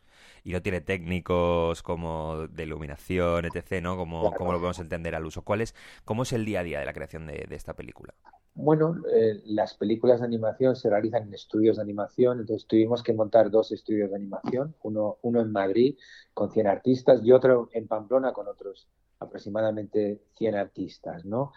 Y 0.45 0.51
no 0.51 0.61
tiene 0.61 0.79
técnicos 0.79 1.81
como 1.81 2.47
de 2.47 2.63
iluminación, 2.63 3.45
etc., 3.45 3.81
¿no? 3.81 3.97
Como, 3.97 4.31
lo 4.31 4.37
podemos 4.37 4.79
entender 4.79 5.15
al 5.15 5.25
uso. 5.25 5.41
¿Cuál 5.41 5.61
es, 5.61 5.73
¿Cómo 6.05 6.21
es 6.21 6.33
el 6.33 6.45
día 6.45 6.59
a 6.59 6.63
día 6.63 6.79
de 6.79 6.85
la 6.85 6.93
creación 6.93 7.25
de, 7.25 7.47
esta 7.49 7.73
película? 7.73 8.13
Bueno, 8.53 8.95
eh, 9.11 9.41
las 9.45 9.73
películas 9.73 10.19
de 10.19 10.27
animación 10.27 10.75
se 10.75 10.87
realizan 10.87 11.23
en 11.23 11.33
estudios 11.33 11.77
de 11.77 11.81
animación, 11.81 12.39
entonces 12.39 12.67
tuvimos 12.67 13.01
que 13.01 13.11
montar 13.11 13.49
dos 13.49 13.71
estudios 13.71 14.11
de 14.11 14.17
animación, 14.17 14.75
uno, 14.83 15.17
uno 15.23 15.41
en 15.41 15.51
Madrid 15.51 15.97
con 16.31 16.51
100 16.51 16.67
artistas 16.67 17.21
y 17.23 17.31
otro 17.31 17.69
en 17.73 17.87
Pamplona 17.87 18.31
con 18.31 18.47
otros 18.47 18.87
aproximadamente 19.17 20.21
100 20.37 20.55
artistas, 20.55 21.25
¿no? 21.25 21.53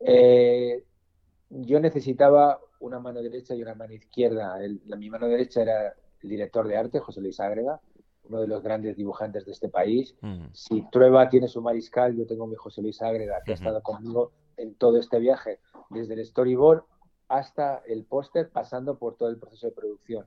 Eh, 0.00 0.84
yo 1.50 1.80
necesitaba 1.80 2.60
una 2.78 3.00
mano 3.00 3.20
derecha 3.20 3.56
y 3.56 3.62
una 3.62 3.74
mano 3.74 3.94
izquierda. 3.94 4.56
la, 4.86 4.96
mi 4.96 5.10
mano 5.10 5.26
derecha 5.26 5.62
era 5.62 5.92
el 6.22 6.28
director 6.28 6.68
de 6.68 6.76
arte, 6.76 7.00
José 7.00 7.20
Luis 7.20 7.40
Ágreda, 7.40 7.80
uno 8.28 8.40
de 8.40 8.48
los 8.48 8.62
grandes 8.62 8.96
dibujantes 8.96 9.46
de 9.46 9.52
este 9.52 9.68
país. 9.68 10.14
Mm. 10.20 10.46
Si 10.52 10.82
Trueba 10.90 11.28
tiene 11.28 11.48
su 11.48 11.62
mariscal, 11.62 12.16
yo 12.16 12.26
tengo 12.26 12.46
mi 12.46 12.56
José 12.56 12.82
Luis 12.82 13.00
Ágreda, 13.02 13.42
que 13.44 13.52
ha 13.52 13.54
estado 13.54 13.82
conmigo 13.82 14.32
en 14.56 14.74
todo 14.74 14.98
este 14.98 15.18
viaje, 15.18 15.60
desde 15.90 16.14
el 16.14 16.24
storyboard 16.24 16.82
hasta 17.28 17.82
el 17.86 18.04
póster, 18.04 18.50
pasando 18.50 18.98
por 18.98 19.16
todo 19.16 19.28
el 19.28 19.38
proceso 19.38 19.66
de 19.66 19.72
producción. 19.72 20.26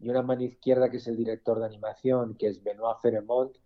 Y 0.00 0.08
una 0.08 0.22
mano 0.22 0.42
izquierda, 0.42 0.90
que 0.90 0.96
es 0.96 1.06
el 1.06 1.16
director 1.16 1.58
de 1.60 1.66
animación, 1.66 2.34
que 2.34 2.48
es 2.48 2.62
Benoit 2.62 2.98
Ferremont, 3.00 3.56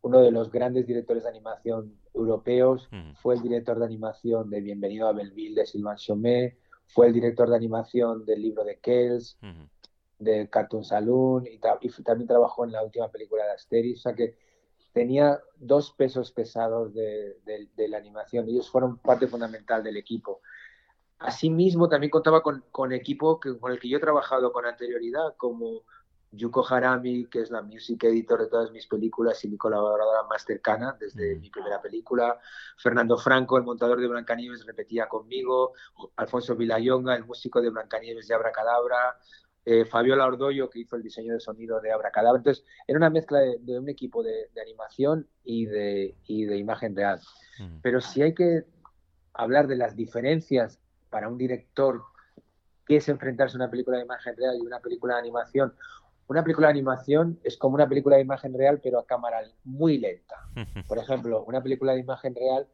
uno 0.00 0.20
de 0.20 0.32
los 0.32 0.50
grandes 0.50 0.86
directores 0.86 1.22
de 1.22 1.28
animación 1.28 1.94
europeos, 2.14 2.88
mm. 2.90 3.12
fue 3.14 3.34
el 3.34 3.42
director 3.42 3.78
de 3.78 3.84
animación 3.84 4.50
de 4.50 4.60
Bienvenido 4.60 5.06
a 5.08 5.12
Belleville 5.12 5.54
de 5.54 5.66
Sylvain 5.66 5.96
Chomet, 5.96 6.58
fue 6.86 7.06
el 7.06 7.12
director 7.12 7.48
de 7.48 7.56
animación 7.56 8.24
del 8.24 8.42
libro 8.42 8.64
de 8.64 8.78
Kells, 8.78 9.38
de 10.22 10.48
Cartoon 10.48 10.84
Saloon, 10.84 11.46
y, 11.46 11.58
también 11.58 12.28
trabajó 12.28 12.64
en 12.64 12.72
la 12.72 12.82
última 12.82 13.10
película 13.10 13.44
de 13.44 13.52
Asterix, 13.52 14.00
o 14.00 14.02
sea 14.02 14.14
que 14.14 14.36
tenía 14.92 15.40
dos 15.56 15.92
pesos 15.92 16.32
pesados 16.32 16.92
de, 16.94 17.38
la 17.88 17.98
animación, 17.98 18.48
ellos 18.48 18.70
fueron 18.70 18.98
parte 18.98 19.26
fundamental 19.26 19.82
del 19.82 19.96
equipo. 19.96 20.40
Asimismo, 21.18 21.88
también 21.88 22.10
contaba 22.10 22.42
con, 22.42 22.64
con 22.70 22.92
equipo 22.92 23.38
que, 23.38 23.58
con 23.58 23.72
el 23.72 23.78
que 23.78 23.88
yo 23.88 23.98
he 23.98 24.00
trabajado 24.00 24.52
con 24.52 24.66
anterioridad, 24.66 25.34
como 25.36 25.84
Yuko 26.32 26.66
Harami, 26.66 27.26
que 27.26 27.42
es 27.42 27.50
la 27.50 27.62
music 27.62 28.04
editor 28.04 28.40
de 28.40 28.48
todas 28.48 28.70
mis 28.72 28.86
películas 28.86 29.44
y 29.44 29.48
mi 29.48 29.58
colaboradora 29.58 30.22
más 30.28 30.44
cercana 30.44 30.96
desde 30.98 31.36
mm. 31.36 31.40
mi 31.40 31.50
primera 31.50 31.80
película. 31.80 32.38
Fernando 32.76 33.18
Franco, 33.18 33.58
el 33.58 33.64
montador 33.64 34.00
de 34.00 34.08
Blancanieves, 34.08 34.64
repetía 34.64 35.08
conmigo. 35.08 35.74
Alfonso 36.16 36.56
Vilayonga, 36.56 37.14
el 37.14 37.26
músico 37.26 37.60
de 37.60 37.70
Blancanieves 37.70 38.28
de 38.28 38.34
Abracadabra. 38.34 39.18
Eh, 39.64 39.84
Fabiola 39.84 40.26
Ordoyo, 40.26 40.68
que 40.68 40.80
hizo 40.80 40.96
el 40.96 41.02
diseño 41.02 41.34
de 41.34 41.40
sonido 41.40 41.80
de 41.80 41.92
Abracadabra. 41.92 42.38
Entonces, 42.38 42.64
era 42.86 42.98
una 42.98 43.10
mezcla 43.10 43.38
de, 43.38 43.78
un 43.78 43.88
equipo 43.88 44.22
de, 44.22 44.48
animación 44.60 45.28
y 45.44 45.66
de, 45.66 46.16
y 46.26 46.44
de 46.44 46.56
imagen 46.56 46.96
real. 46.96 47.20
Mm. 47.58 47.78
Pero 47.82 48.00
si 48.00 48.22
hay 48.22 48.34
que 48.34 48.64
hablar 49.34 49.68
de 49.68 49.76
las 49.76 49.96
diferencias 49.96 50.80
para 51.10 51.28
un 51.28 51.38
director 51.38 52.02
que 52.86 52.96
es 52.96 53.08
enfrentarse 53.08 53.56
a 53.56 53.60
una 53.60 53.70
película 53.70 53.98
de 53.98 54.04
imagen 54.04 54.36
real 54.36 54.56
y 54.56 54.66
una 54.66 54.80
película 54.80 55.14
de 55.14 55.20
animación 55.20 55.72
una 56.32 56.42
película 56.42 56.68
de 56.68 56.72
animación 56.72 57.38
es 57.44 57.58
como 57.58 57.74
una 57.74 57.88
película 57.88 58.16
de 58.16 58.22
imagen 58.22 58.54
real, 58.54 58.80
pero 58.82 58.98
a 58.98 59.06
cámara 59.06 59.42
muy 59.64 59.98
lenta. 59.98 60.36
Por 60.88 60.98
ejemplo, 60.98 61.44
una 61.44 61.62
película 61.62 61.92
de 61.92 62.00
imagen 62.00 62.34
real, 62.34 62.66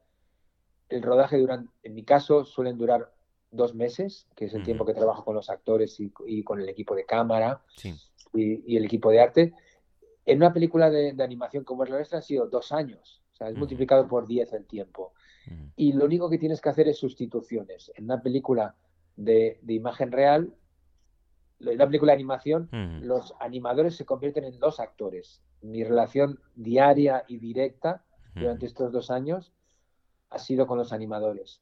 el 0.88 1.02
rodaje 1.02 1.38
durante, 1.38 1.68
en 1.82 1.94
mi 1.94 2.04
caso, 2.04 2.44
suelen 2.44 2.78
durar 2.78 3.10
dos 3.50 3.74
meses, 3.74 4.26
que 4.34 4.46
es 4.46 4.54
el 4.54 4.62
tiempo 4.62 4.84
que 4.84 4.94
trabajo 4.94 5.24
con 5.24 5.34
los 5.34 5.50
actores 5.50 5.98
y, 6.00 6.42
con 6.42 6.60
el 6.60 6.68
equipo 6.68 6.94
de 6.94 7.04
cámara 7.04 7.62
y, 8.34 8.76
el 8.76 8.84
equipo 8.84 9.10
de 9.10 9.20
arte. 9.20 9.54
En 10.24 10.38
una 10.38 10.52
película 10.52 10.90
de, 10.90 11.14
animación 11.22 11.64
como 11.64 11.84
es 11.84 11.90
la 11.90 11.96
nuestra 11.96 12.18
han 12.18 12.24
sido 12.24 12.46
dos 12.46 12.72
años, 12.72 13.22
o 13.32 13.36
sea, 13.36 13.48
es 13.48 13.56
multiplicado 13.56 14.06
por 14.06 14.26
diez 14.26 14.52
el 14.52 14.66
tiempo. 14.66 15.12
Y 15.76 15.94
lo 15.94 16.04
único 16.04 16.28
que 16.28 16.36
tienes 16.36 16.60
que 16.60 16.68
hacer 16.68 16.88
es 16.88 16.98
sustituciones. 16.98 17.90
En 17.94 18.04
una 18.04 18.20
película 18.20 18.74
de, 19.16 19.58
de 19.62 19.72
imagen 19.72 20.12
real 20.12 20.52
la 21.58 21.86
película 21.86 22.12
de 22.12 22.16
animación, 22.16 22.68
los 23.02 23.34
animadores 23.40 23.96
se 23.96 24.04
convierten 24.04 24.44
en 24.44 24.58
dos 24.58 24.78
actores. 24.78 25.42
Mi 25.60 25.82
relación 25.82 26.40
diaria 26.54 27.24
y 27.26 27.38
directa 27.38 28.04
durante 28.34 28.66
estos 28.66 28.92
dos 28.92 29.10
años 29.10 29.52
ha 30.30 30.38
sido 30.38 30.66
con 30.66 30.78
los 30.78 30.92
animadores. 30.92 31.60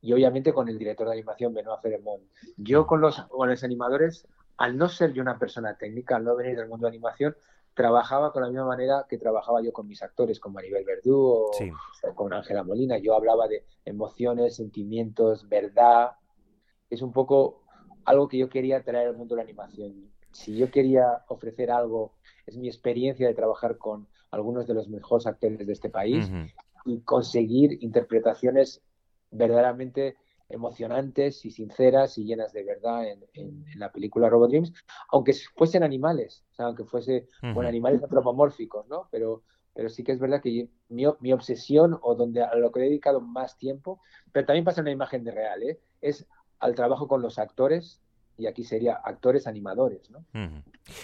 Y 0.00 0.12
obviamente 0.12 0.52
con 0.52 0.68
el 0.68 0.78
director 0.78 1.06
de 1.06 1.14
animación, 1.14 1.52
Benoit 1.52 1.80
Ferremont. 1.80 2.22
Yo 2.56 2.86
con 2.86 3.00
los, 3.00 3.20
con 3.26 3.48
los 3.48 3.64
animadores, 3.64 4.26
al 4.56 4.76
no 4.76 4.88
ser 4.88 5.12
yo 5.12 5.22
una 5.22 5.38
persona 5.38 5.76
técnica, 5.76 6.16
al 6.16 6.24
no 6.24 6.36
venir 6.36 6.56
del 6.56 6.68
mundo 6.68 6.86
de 6.86 6.90
animación, 6.90 7.36
trabajaba 7.74 8.32
con 8.32 8.42
la 8.42 8.48
misma 8.48 8.66
manera 8.66 9.06
que 9.08 9.18
trabajaba 9.18 9.62
yo 9.62 9.72
con 9.72 9.86
mis 9.86 10.02
actores, 10.02 10.40
con 10.40 10.52
Maribel 10.52 10.84
Verdú 10.84 11.16
o, 11.16 11.50
o 12.02 12.14
con 12.14 12.32
Ángela 12.32 12.64
Molina. 12.64 12.98
Yo 12.98 13.14
hablaba 13.14 13.46
de 13.46 13.64
emociones, 13.84 14.56
sentimientos, 14.56 15.48
verdad. 15.48 16.12
Es 16.90 17.02
un 17.02 17.12
poco 17.12 17.62
algo 18.04 18.26
que 18.26 18.38
yo 18.38 18.48
quería 18.48 18.82
traer 18.82 19.08
al 19.08 19.16
mundo 19.16 19.34
de 19.34 19.42
la 19.42 19.44
animación. 19.44 20.10
Si 20.32 20.56
yo 20.56 20.70
quería 20.70 21.24
ofrecer 21.28 21.70
algo, 21.70 22.14
es 22.46 22.56
mi 22.56 22.68
experiencia 22.68 23.28
de 23.28 23.34
trabajar 23.34 23.78
con 23.78 24.08
algunos 24.30 24.66
de 24.66 24.74
los 24.74 24.88
mejores 24.88 25.26
actores 25.26 25.66
de 25.66 25.72
este 25.72 25.90
país 25.90 26.30
y 26.84 27.00
conseguir 27.02 27.78
interpretaciones 27.82 28.82
verdaderamente 29.30 30.16
emocionantes 30.48 31.44
y 31.44 31.50
sinceras 31.50 32.16
y 32.18 32.24
llenas 32.24 32.52
de 32.52 32.64
verdad 32.64 33.04
en, 33.34 33.64
la 33.76 33.92
película 33.92 34.30
Robot 34.30 34.50
Dreams, 34.50 34.72
aunque 35.10 35.34
fuesen 35.54 35.82
animales, 35.82 36.44
o 36.52 36.54
sea, 36.54 36.66
aunque 36.66 36.84
fuese 36.84 37.28
con 37.54 37.66
animales 37.66 38.02
antropomórficos, 38.02 38.88
¿no? 38.88 39.08
Pero, 39.10 39.42
pero 39.74 39.88
sí 39.88 40.02
que 40.02 40.12
es 40.12 40.18
verdad 40.18 40.40
que 40.40 40.68
mi, 40.88 41.04
mi, 41.20 41.32
obsesión 41.32 41.98
o 42.02 42.14
donde 42.14 42.42
a 42.42 42.54
lo 42.54 42.72
que 42.72 42.80
he 42.80 42.84
dedicado 42.84 43.20
más 43.20 43.58
tiempo, 43.58 44.00
pero 44.32 44.46
también 44.46 44.64
pasa 44.64 44.80
en 44.80 44.84
una 44.84 44.92
imagen 44.92 45.22
de 45.22 45.32
real, 45.32 45.62
¿eh? 45.62 45.80
es 46.00 46.26
al 46.58 46.74
trabajo 46.74 47.08
con 47.08 47.22
los 47.22 47.38
actores 47.38 48.00
y 48.38 48.46
aquí 48.46 48.62
sería 48.62 48.94
actores 49.04 49.46
animadores. 49.48 50.08
¿no? 50.10 50.24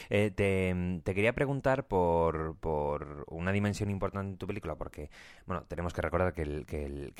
Eh, 0.09 0.31
te, 0.31 1.15
quería 1.15 1.35
preguntar 1.35 1.87
por, 1.89 2.57
por, 2.59 3.25
una 3.29 3.53
dimensión 3.53 3.91
importante 3.91 4.31
en 4.33 4.39
tu 4.39 4.47
película, 4.47 4.77
porque 4.77 5.11
bueno, 5.45 5.65
tenemos 5.65 5.93
que 5.93 6.01
recordar 6.01 6.33
que, 6.33 6.45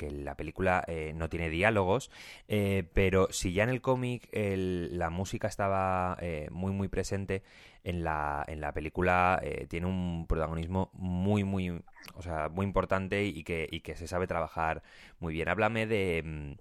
la 0.09 0.35
película 0.35 0.83
eh, 0.87 1.13
no 1.15 1.29
tiene 1.29 1.49
diálogos, 1.49 2.09
eh, 2.47 2.89
pero 2.93 3.27
si 3.31 3.53
ya 3.53 3.63
en 3.63 3.69
el 3.69 3.81
cómic 3.81 4.29
la 4.33 5.09
música 5.09 5.47
estaba 5.47 6.17
muy 6.49 6.71
muy 6.71 6.87
presente, 6.87 7.43
en 7.83 8.03
la, 8.03 8.43
en 8.47 8.61
la 8.61 8.71
película 8.71 9.41
tiene 9.67 9.85
un 9.85 10.25
protagonismo 10.27 10.89
muy 10.93 11.43
muy, 11.43 11.69
o 12.15 12.21
sea, 12.21 12.49
muy 12.49 12.65
importante 12.65 13.25
y 13.25 13.43
que, 13.43 13.67
y 13.69 13.81
que 13.81 13.95
se 13.95 14.07
sabe 14.07 14.27
trabajar 14.27 14.81
muy 15.19 15.33
bien. 15.33 15.49
Háblame 15.49 15.85
de 15.85 16.23
mm, 16.23 16.53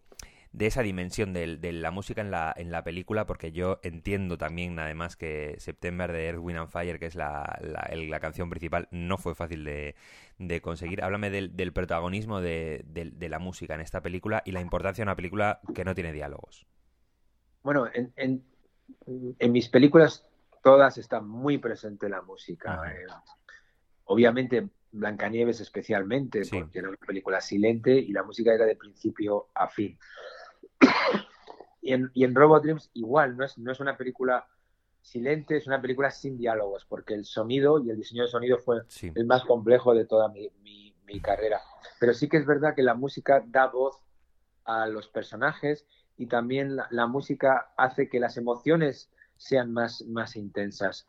de 0.55 0.67
esa 0.67 0.83
dimensión 0.83 1.33
de, 1.33 1.73
la 1.73 1.91
música 1.91 2.21
en 2.21 2.31
la, 2.31 2.55
en 2.57 2.71
la 2.71 2.85
película, 2.85 3.27
porque 3.27 3.51
yo 3.51 3.81
entiendo 3.83 4.39
también, 4.39 4.79
además, 4.79 5.17
que 5.17 5.57
September 5.59 6.13
de 6.13 6.27
Earth, 6.27 6.39
Wind 6.39 6.61
and 6.61 6.69
Fire, 6.69 7.01
que 7.01 7.07
es 7.07 7.17
la, 7.17 7.59
la, 7.61 8.21
canción 8.21 8.49
principal, 8.51 8.87
no 8.93 9.19
fue 9.19 9.35
fácil 9.35 9.65
de, 9.65 10.61
conseguir. 10.63 11.03
Háblame 11.03 11.31
del, 11.31 11.73
protagonismo 11.73 12.41
de, 12.41 12.85
la 13.19 13.41
música 13.41 13.75
en 13.75 13.81
esta 13.81 14.01
película 14.01 14.43
y 14.47 14.53
la 14.53 14.61
importancia 14.61 15.03
de 15.03 15.07
una 15.09 15.17
película 15.17 15.59
que 15.75 15.85
no 15.85 15.93
tiene 15.93 16.13
diálogos. 16.13 16.69
Bueno, 17.65 17.89
en, 17.93 18.13
en, 18.17 19.53
mis 19.53 19.69
películas 19.69 20.25
todas 20.63 20.99
está 20.99 21.21
muy 21.21 21.59
presente 21.59 22.09
la 22.09 22.23
música. 22.23 22.81
Eh, 22.93 23.07
obviamente 24.05 24.69
Blancanieves 24.93 25.61
especialmente, 25.61 26.43
porque 26.49 26.79
era 26.79 26.91
una 26.91 26.97
película 26.99 27.41
silente 27.41 27.99
y 27.99 28.13
la 28.13 28.23
música 28.23 28.55
era 28.55 28.67
de 28.67 28.77
principio 28.77 29.49
a 29.53 29.67
fin. 29.67 29.99
Y 31.81 31.93
en, 31.93 32.11
y 32.15 32.25
en 32.25 32.35
Robot 32.35 32.63
Dreams 32.63 32.91
igual, 32.95 33.37
no 33.37 33.45
es, 33.45 33.59
no 33.59 33.71
es 33.71 33.79
una 33.79 33.97
película 33.97 34.47
silente, 35.05 35.59
es 35.59 35.67
una 35.67 35.81
película 35.81 36.11
sin 36.11 36.39
diálogos, 36.39 36.87
porque 36.87 37.15
el 37.15 37.27
sonido 37.27 37.79
y 37.79 37.91
el 37.91 37.97
diseño 37.97 38.23
de 38.23 38.29
sonido 38.29 38.59
fue 38.59 38.83
el 39.15 39.27
más 39.27 39.45
complejo 39.45 39.95
de 39.95 40.07
toda 40.07 40.29
mi, 40.29 40.51
mi, 40.63 41.21
carrera. 41.21 41.61
Pero 42.01 42.13
sí 42.15 42.29
que 42.29 42.39
es 42.39 42.47
verdad 42.47 42.75
que 42.75 42.83
la 42.83 42.95
música 42.95 43.45
da 43.47 43.67
voz 43.67 44.01
a 44.65 44.87
los 44.87 45.07
personajes 45.09 45.87
y 46.17 46.27
también 46.27 46.77
la, 46.91 47.07
música 47.07 47.73
hace 47.77 48.09
que 48.09 48.19
las 48.19 48.37
emociones 48.37 49.11
sean 49.37 49.73
más, 49.73 50.03
más 50.07 50.37
intensas. 50.37 51.07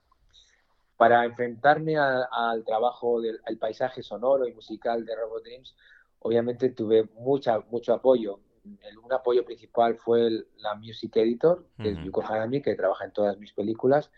Para 0.97 1.25
enfrentarme 1.25 1.97
al 1.97 2.63
trabajo 2.65 3.21
del 3.21 3.57
paisaje 3.59 4.03
sonoro 4.03 4.47
y 4.47 4.53
musical 4.53 5.05
de 5.05 5.15
Robot 5.15 5.43
Dreams, 5.43 5.75
obviamente 6.19 6.69
tuve 6.69 7.09
mucha, 7.15 7.59
mucho 7.71 7.93
apoyo 7.93 8.39
el, 8.83 8.97
un 8.97 9.13
apoyo 9.13 9.45
principal 9.45 9.95
fue 9.97 10.29
la 10.57 10.75
Music 10.75 11.15
Editor, 11.15 11.65
que 11.77 11.91
es 11.91 11.97
Yuko 12.03 12.21
Harami, 12.21 12.61
que 12.61 12.75
trabaja 12.75 13.05
en 13.05 13.11
todas 13.11 13.37
mis 13.37 13.53
películas, 13.53 14.11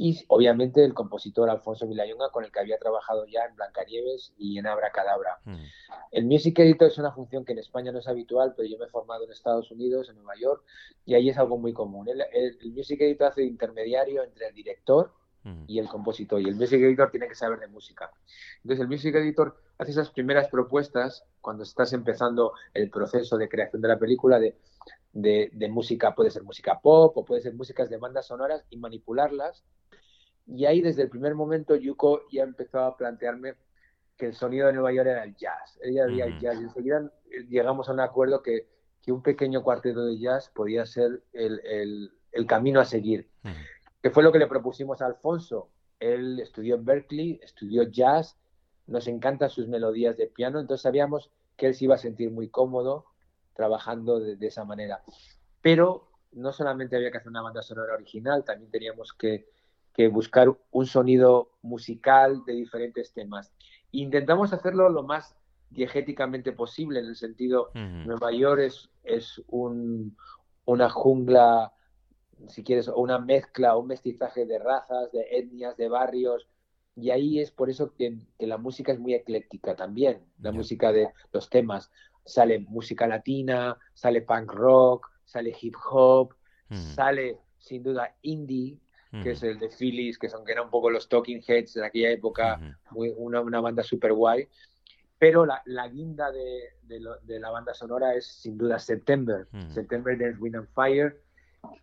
y 0.00 0.24
obviamente 0.28 0.84
el 0.84 0.94
compositor 0.94 1.50
Alfonso 1.50 1.88
Vilayonga, 1.88 2.30
con 2.30 2.44
el 2.44 2.52
que 2.52 2.60
había 2.60 2.78
trabajado 2.78 3.26
ya 3.26 3.44
en 3.46 3.56
Blancanieves 3.56 4.32
y 4.38 4.56
en 4.56 4.68
Abracadabra. 4.68 5.40
Cadabra. 5.44 5.68
El 6.12 6.24
Music 6.24 6.56
Editor 6.60 6.86
es 6.86 6.98
una 6.98 7.10
función 7.10 7.44
que 7.44 7.52
en 7.52 7.58
España 7.58 7.90
no 7.90 7.98
es 7.98 8.06
habitual, 8.06 8.54
pero 8.56 8.68
yo 8.68 8.78
me 8.78 8.84
he 8.84 8.88
formado 8.88 9.24
en 9.24 9.32
Estados 9.32 9.72
Unidos, 9.72 10.08
en 10.08 10.14
Nueva 10.14 10.36
York, 10.38 10.62
y 11.04 11.14
ahí 11.14 11.28
es 11.28 11.36
algo 11.36 11.58
muy 11.58 11.72
común. 11.72 12.06
El, 12.08 12.56
Music 12.70 13.00
Editor 13.00 13.26
hace 13.26 13.42
intermediario 13.42 14.22
entre 14.22 14.46
el 14.46 14.54
director, 14.54 15.12
y 15.66 15.78
el 15.78 15.88
compositor. 15.88 16.40
Y 16.40 16.48
el 16.48 16.56
music 16.56 16.80
editor 16.80 17.10
tiene 17.10 17.28
que 17.28 17.34
saber 17.34 17.58
de 17.58 17.68
música. 17.68 18.10
Entonces 18.62 18.80
el 18.80 18.88
music 18.88 19.14
editor 19.14 19.56
hace 19.78 19.92
esas 19.92 20.10
primeras 20.10 20.48
propuestas 20.48 21.24
cuando 21.40 21.62
estás 21.62 21.92
empezando 21.92 22.52
el 22.74 22.90
proceso 22.90 23.36
de 23.36 23.48
creación 23.48 23.82
de 23.82 23.88
la 23.88 23.98
película 23.98 24.38
de, 24.38 24.56
de, 25.12 25.68
música, 25.68 26.14
puede 26.14 26.30
ser 26.30 26.42
música 26.42 26.80
pop 26.80 27.16
o 27.16 27.24
puede 27.24 27.40
ser 27.40 27.54
músicas 27.54 27.88
de 27.90 27.96
bandas 27.96 28.26
sonoras 28.26 28.64
y 28.70 28.76
manipularlas. 28.76 29.64
Y 30.46 30.64
ahí 30.64 30.80
desde 30.80 31.02
el 31.02 31.10
primer 31.10 31.34
momento 31.34 31.76
Yuko 31.76 32.22
ya 32.30 32.42
empezó 32.42 32.80
a 32.80 32.96
plantearme 32.96 33.54
que 34.16 34.26
el 34.26 34.34
sonido 34.34 34.66
de 34.66 34.72
Nueva 34.72 34.92
York 34.92 35.08
era 35.08 35.24
el 35.24 35.36
jazz. 35.36 35.78
Ella 35.82 36.04
había 36.04 36.24
el 36.24 36.40
jazz 36.40 36.58
y 36.60 36.64
enseguida 36.64 37.12
llegamos 37.48 37.88
a 37.88 37.92
un 37.92 38.00
acuerdo 38.00 38.42
que, 38.42 38.66
que 39.02 39.12
un 39.12 39.22
pequeño 39.22 39.62
cuarteto 39.62 40.04
de 40.04 40.18
jazz 40.18 40.50
podía 40.50 40.86
ser 40.86 41.22
el, 41.32 41.60
el, 41.64 42.12
el 42.32 42.46
camino 42.46 42.80
a 42.80 42.84
seguir. 42.84 43.28
Que 44.02 44.10
fue 44.10 44.22
lo 44.22 44.32
que 44.32 44.38
le 44.38 44.46
propusimos 44.46 45.02
a 45.02 45.06
Alfonso. 45.06 45.70
Él 45.98 46.40
estudió 46.40 46.76
en 46.76 46.84
Berkeley, 46.84 47.40
estudió 47.42 47.82
jazz, 47.84 48.38
nos 48.86 49.06
encantan 49.08 49.50
sus 49.50 49.68
melodías 49.68 50.16
de 50.16 50.26
piano, 50.26 50.60
entonces 50.60 50.82
sabíamos 50.82 51.30
que 51.56 51.66
él 51.66 51.74
se 51.74 51.84
iba 51.84 51.96
a 51.96 51.98
sentir 51.98 52.30
muy 52.30 52.48
cómodo 52.48 53.06
trabajando 53.54 54.20
de, 54.20 54.46
esa 54.46 54.64
manera. 54.64 55.02
Pero 55.60 56.08
no 56.32 56.52
solamente 56.52 56.96
había 56.96 57.10
que 57.10 57.18
hacer 57.18 57.28
una 57.28 57.42
banda 57.42 57.62
sonora 57.62 57.94
original, 57.94 58.44
también 58.44 58.70
teníamos 58.70 59.12
que, 59.12 59.48
que 59.92 60.06
buscar 60.08 60.56
un 60.70 60.86
sonido 60.86 61.50
musical 61.62 62.44
de 62.46 62.52
diferentes 62.52 63.12
temas. 63.12 63.52
Intentamos 63.90 64.52
hacerlo 64.52 64.88
lo 64.88 65.02
más 65.02 65.34
diegéticamente 65.70 66.52
posible, 66.52 67.00
en 67.00 67.06
el 67.06 67.16
sentido, 67.16 67.70
Nueva 67.74 68.32
York 68.32 68.60
es, 68.60 68.90
es 69.02 69.42
un, 69.48 70.16
una 70.64 70.88
jungla, 70.88 71.72
si 72.46 72.62
quieres, 72.62 72.88
una 72.88 73.18
mezcla, 73.18 73.76
un 73.76 73.88
mestizaje 73.88 74.46
de 74.46 74.58
razas, 74.58 75.10
de 75.12 75.26
etnias, 75.30 75.76
de 75.76 75.88
barrios, 75.88 76.48
y 77.00 77.10
ahí 77.10 77.40
es 77.40 77.52
por 77.52 77.70
eso 77.70 77.92
que, 77.94 78.16
la 78.38 78.58
música 78.58 78.92
es 78.92 78.98
muy 78.98 79.14
ecléctica 79.14 79.76
también, 79.76 80.20
la 80.40 80.50
música 80.50 80.92
de 80.92 81.08
los 81.32 81.48
temas. 81.48 81.90
Sale 82.24 82.58
música 82.58 83.06
latina, 83.06 83.78
sale 83.94 84.22
punk 84.22 84.52
rock, 84.52 85.08
sale 85.24 85.54
hip 85.60 85.76
hop, 85.90 86.34
sale 86.70 87.38
sin 87.58 87.82
duda 87.84 88.16
indie, 88.22 88.78
que 89.22 89.30
es 89.30 89.42
el 89.42 89.58
de 89.58 89.70
Phillies, 89.70 90.18
que 90.18 90.28
son 90.28 90.44
que 90.44 90.52
eran 90.52 90.64
un 90.64 90.70
poco 90.70 90.90
los 90.90 91.08
Talking 91.08 91.42
Heads 91.46 91.74
de 91.74 91.86
aquella 91.86 92.10
época, 92.10 92.60
muy, 92.90 93.12
una, 93.16 93.40
una, 93.40 93.60
banda 93.60 93.82
super 93.82 94.12
guay. 94.12 94.48
Pero 95.18 95.46
la, 95.46 95.62
la 95.66 95.88
guinda 95.88 96.30
de, 96.32 96.74
de, 96.82 97.40
la 97.40 97.50
banda 97.50 97.74
sonora 97.74 98.14
es 98.14 98.26
sin 98.26 98.58
duda 98.58 98.78
September, 98.78 99.46
September 99.68 100.16
There's 100.18 100.38
Wind 100.40 100.56
and 100.56 100.68
Fire, 100.74 101.22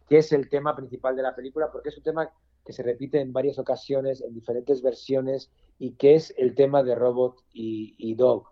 que 0.07 0.17
es 0.17 0.31
el 0.31 0.49
tema 0.49 0.75
principal 0.75 1.15
de 1.15 1.23
la 1.23 1.35
película, 1.35 1.71
porque 1.71 1.89
es 1.89 1.97
un 1.97 2.03
tema 2.03 2.29
que 2.65 2.73
se 2.73 2.83
repite 2.83 3.19
en 3.19 3.31
varias 3.31 3.59
ocasiones, 3.59 4.21
en 4.21 4.33
diferentes 4.33 4.81
versiones, 4.81 5.51
y 5.77 5.91
que 5.93 6.15
es 6.15 6.33
el 6.37 6.55
tema 6.55 6.83
de 6.83 6.95
Robot 6.95 7.43
y, 7.53 8.15
Dog. 8.15 8.47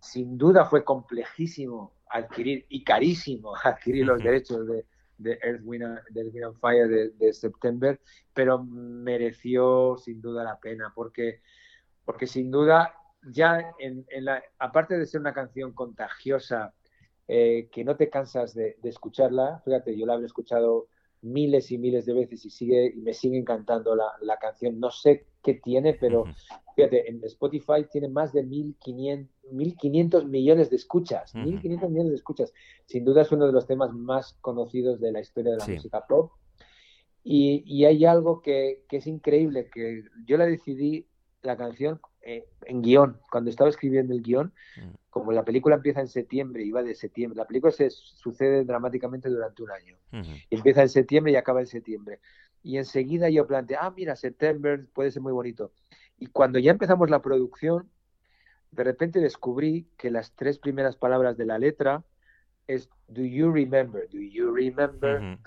Sin 0.00 0.36
duda 0.36 0.66
fue 0.66 0.84
complejísimo 0.84 1.92
adquirir 2.10 2.66
y 2.68 2.84
carísimo 2.84 3.54
adquirir 3.64 4.06
los 4.06 4.22
derechos 4.22 4.66
de, 4.66 4.84
de 5.18 5.38
Earth, 5.42 5.62
Wind, 5.64 5.84
and 5.84 6.58
Fire 6.60 6.88
de, 6.88 7.10
de, 7.10 7.32
September, 7.32 8.00
pero 8.34 8.62
mereció 8.62 9.96
sin 9.98 10.20
duda 10.20 10.44
la 10.44 10.58
pena, 10.58 10.92
porque, 10.94 11.40
porque 12.04 12.26
sin 12.26 12.50
duda 12.50 12.94
ya 13.22 13.72
en, 13.78 14.06
la, 14.24 14.42
aparte 14.58 14.96
de 14.98 15.06
ser 15.06 15.20
una 15.20 15.34
canción 15.34 15.72
contagiosa, 15.72 16.74
eh, 17.30 17.68
que 17.70 17.84
no 17.84 17.96
te 17.96 18.08
cansas 18.08 18.54
de, 18.54 18.78
escucharla, 18.82 19.60
fíjate, 19.62 19.96
yo 19.96 20.06
la 20.06 20.14
habré 20.14 20.26
escuchado 20.26 20.88
miles 21.20 21.70
y 21.70 21.78
miles 21.78 22.06
de 22.06 22.14
veces 22.14 22.44
y 22.46 22.50
sigue 22.50 22.92
y 22.94 23.00
me 23.00 23.12
sigue 23.12 23.36
encantando 23.36 23.94
la, 23.94 24.12
la 24.22 24.38
canción. 24.38 24.80
No 24.80 24.90
sé 24.90 25.26
qué 25.42 25.54
tiene, 25.54 25.92
pero 25.92 26.24
fíjate, 26.74 27.10
en 27.10 27.22
Spotify 27.24 27.84
tiene 27.90 28.08
más 28.08 28.32
de 28.32 28.44
1500, 28.44 29.52
1500 29.52 30.24
millones 30.26 30.70
de 30.70 30.76
escuchas. 30.76 31.34
1500 31.34 31.90
millones 31.90 32.12
de 32.12 32.16
escuchas. 32.16 32.52
Sin 32.86 33.04
duda 33.04 33.22
es 33.22 33.32
uno 33.32 33.46
de 33.46 33.52
los 33.52 33.66
temas 33.66 33.92
más 33.92 34.38
conocidos 34.40 34.98
de 34.98 35.12
la 35.12 35.20
historia 35.20 35.52
de 35.52 35.58
la 35.58 35.66
música 35.66 36.06
pop. 36.06 36.32
Y, 37.22 37.62
y 37.66 37.84
hay 37.84 38.06
algo 38.06 38.40
que, 38.40 38.84
que, 38.88 38.98
es 38.98 39.06
increíble, 39.06 39.68
que 39.70 40.04
yo 40.24 40.38
la 40.38 40.46
decidí, 40.46 41.06
la 41.42 41.58
canción, 41.58 42.00
eh, 42.22 42.46
en 42.62 42.82
guion. 42.82 43.18
Cuando 43.30 43.50
estaba 43.50 43.70
escribiendo 43.70 44.12
el 44.12 44.22
guion, 44.22 44.52
mm. 44.76 44.94
como 45.10 45.32
la 45.32 45.44
película 45.44 45.76
empieza 45.76 46.00
en 46.00 46.08
septiembre 46.08 46.62
y 46.62 46.70
va 46.70 46.82
de 46.82 46.94
septiembre, 46.94 47.36
la 47.36 47.46
película 47.46 47.72
se 47.72 47.90
sucede 47.90 48.64
dramáticamente 48.64 49.28
durante 49.28 49.62
un 49.62 49.70
año. 49.70 49.96
y 50.50 50.54
empieza 50.54 50.82
en 50.82 50.88
septiembre 50.88 51.32
y 51.32 51.36
acaba 51.36 51.60
en 51.60 51.66
septiembre. 51.66 52.20
Y 52.62 52.76
enseguida 52.76 53.30
yo 53.30 53.46
planteé, 53.46 53.76
ah, 53.80 53.92
mira, 53.96 54.16
septiembre 54.16 54.78
puede 54.92 55.10
ser 55.10 55.22
muy 55.22 55.32
bonito. 55.32 55.72
Y 56.18 56.26
cuando 56.26 56.58
ya 56.58 56.72
empezamos 56.72 57.08
la 57.08 57.22
producción, 57.22 57.88
de 58.72 58.84
repente 58.84 59.20
descubrí 59.20 59.88
que 59.96 60.10
las 60.10 60.32
tres 60.34 60.58
primeras 60.58 60.96
palabras 60.96 61.36
de 61.36 61.46
la 61.46 61.58
letra 61.58 62.04
es 62.66 62.90
Do 63.06 63.22
you 63.22 63.50
remember? 63.50 64.08
Do 64.10 64.18
you 64.18 64.52
remember? 64.52 65.38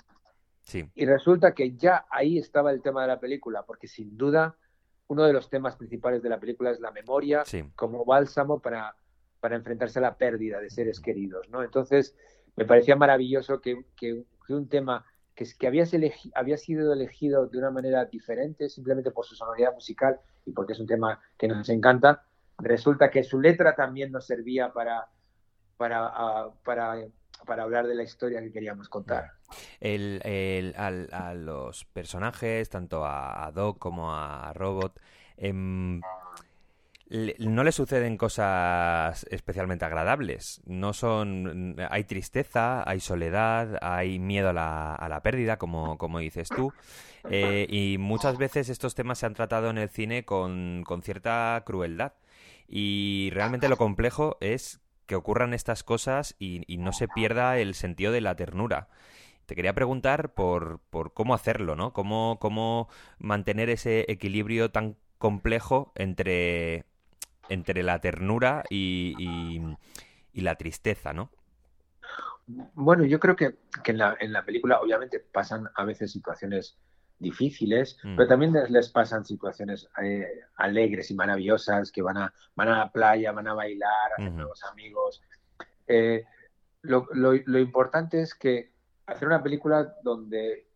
sí. 0.62 0.90
Y 0.96 1.06
resulta 1.06 1.54
que 1.54 1.76
ya 1.76 2.06
ahí 2.10 2.38
estaba 2.38 2.72
el 2.72 2.82
tema 2.82 3.02
de 3.02 3.10
la 3.10 3.20
película, 3.20 3.64
porque 3.64 3.88
sin 3.88 4.18
duda 4.18 4.56
uno 5.12 5.26
de 5.26 5.34
los 5.34 5.50
temas 5.50 5.76
principales 5.76 6.24
de 6.24 6.30
la 6.30 6.40
película 6.40 6.72
es 6.72 6.80
la 6.80 6.92
memoria 6.92 7.44
como 7.76 8.06
bálsamo 8.06 8.62
para, 8.62 8.96
para 9.42 9.58
enfrentarse 9.58 10.00
a 10.00 10.04
la 10.04 10.16
pérdida 10.16 10.62
de 10.62 10.70
seres 10.70 11.02
queridos, 11.02 11.50
¿no? 11.50 11.64
Entonces, 11.64 12.16
me 12.56 12.64
parecía 12.64 12.96
maravilloso 12.96 13.60
que, 13.60 13.88
que, 13.98 14.24
un 14.48 14.70
tema 14.70 15.06
que, 15.36 15.46
que 15.60 15.68
habías 15.68 15.92
había 16.34 16.58
sido 16.58 16.94
elegido 16.94 17.48
de 17.48 17.58
una 17.58 17.72
manera 17.72 18.06
diferente, 18.06 18.70
simplemente 18.70 19.12
por 19.12 19.26
su 19.26 19.36
sonoridad 19.36 19.74
musical 19.74 20.18
y 20.46 20.54
porque 20.54 20.72
es 20.72 20.80
un 20.80 20.88
tema 20.88 21.20
que 21.38 21.50
nos 21.50 21.68
encanta, 21.68 22.24
resulta 22.58 23.12
que 23.12 23.26
su 23.26 23.42
letra 23.42 23.76
también 23.76 24.14
nos 24.14 24.26
servía 24.26 24.72
para, 24.72 25.10
para, 25.76 26.52
para 26.64 27.06
para 27.46 27.64
hablar 27.64 27.88
de 27.88 27.96
la 27.96 28.04
historia 28.04 28.42
que 28.42 28.52
queríamos 28.52 28.90
contar. 28.90 29.34
El, 29.80 30.74
a 30.78 31.34
los 31.34 31.86
personajes, 31.86 32.70
tanto 32.70 33.06
a, 33.06 33.52
Doc 33.54 33.80
como 33.80 34.14
a 34.14 34.54
Robot, 34.54 35.00
em, 35.38 36.02
no 37.40 37.64
le 37.64 37.72
suceden 37.74 38.16
cosas 38.16 39.26
especialmente 39.30 39.84
agradables. 39.84 40.62
No 40.66 40.94
son. 40.94 41.76
Hay 41.90 42.06
tristeza, 42.06 42.90
hay 42.90 43.02
soledad, 43.02 43.78
hay 43.82 44.18
miedo 44.18 44.50
a 44.50 44.54
la, 44.54 44.96
a 44.96 45.10
la 45.10 45.22
pérdida, 45.22 45.58
como, 45.58 45.98
como 45.98 46.20
dices 46.20 46.48
tú. 46.50 46.72
Eh, 47.30 47.68
y 47.70 47.98
muchas 47.98 48.38
veces 48.38 48.70
estos 48.70 48.96
temas 48.96 49.20
se 49.20 49.26
han 49.26 49.34
tratado 49.34 49.70
en 49.70 49.78
el 49.78 49.90
cine 49.90 50.24
con, 50.24 50.84
con 50.86 51.04
cierta 51.04 51.62
crueldad. 51.66 52.14
Y 52.68 53.30
realmente 53.34 53.68
lo 53.68 53.76
complejo 53.76 54.38
es 54.40 54.80
que 55.06 55.16
ocurran 55.16 55.54
estas 55.54 55.84
cosas 55.84 56.36
y, 56.40 56.64
no 56.78 56.94
se 56.94 57.08
pierda 57.08 57.58
el 57.58 57.76
sentido 57.76 58.12
de 58.12 58.22
la 58.22 58.36
ternura. 58.36 58.88
Te 59.46 59.56
quería 59.56 59.74
preguntar 59.74 60.34
por, 60.34 60.80
por 60.90 61.14
cómo 61.14 61.34
hacerlo, 61.34 61.76
¿no? 61.76 61.94
Cómo, 61.94 62.38
cómo 62.40 62.88
mantener 63.20 63.70
ese 63.70 64.06
equilibrio 64.10 64.72
tan 64.72 64.96
complejo 65.18 65.92
entre, 65.96 66.86
entre 67.50 67.84
la 67.84 68.00
ternura 68.00 68.64
y, 68.70 69.16
y, 70.34 70.42
la 70.42 70.56
tristeza, 70.56 71.14
¿no? 71.14 71.30
Bueno, 72.48 73.06
yo 73.06 73.20
creo 73.20 73.36
que, 73.36 73.56
que 73.84 73.92
en, 73.92 73.98
la, 73.98 74.18
en, 74.20 74.34
la, 74.34 74.44
película 74.44 74.80
obviamente 74.80 75.20
pasan 75.20 75.70
a 75.76 75.84
veces 75.84 76.12
situaciones 76.12 76.78
difíciles, 77.22 77.98
mm. 78.04 78.16
pero 78.16 78.28
también 78.28 78.54
les, 78.70 78.90
pasan 78.90 79.24
situaciones 79.24 79.88
eh, 80.02 80.28
alegres 80.58 81.12
y 81.12 81.14
maravillosas, 81.14 81.92
que 81.92 82.02
van 82.02 82.18
a, 82.18 82.34
van 82.56 82.68
a 82.70 82.80
la 82.80 82.92
playa, 82.92 83.32
van 83.32 83.48
a 83.48 83.54
bailar, 83.54 84.12
a 84.18 84.22
nuevos 84.22 84.64
amigos. 84.64 85.22
Eh, 85.88 86.26
lo, 86.82 87.08
lo, 87.14 87.60
importante 87.60 88.22
es 88.22 88.34
que 88.34 88.72
hacer 89.06 89.28
una 89.28 89.44
película 89.44 89.96
donde 90.04 90.68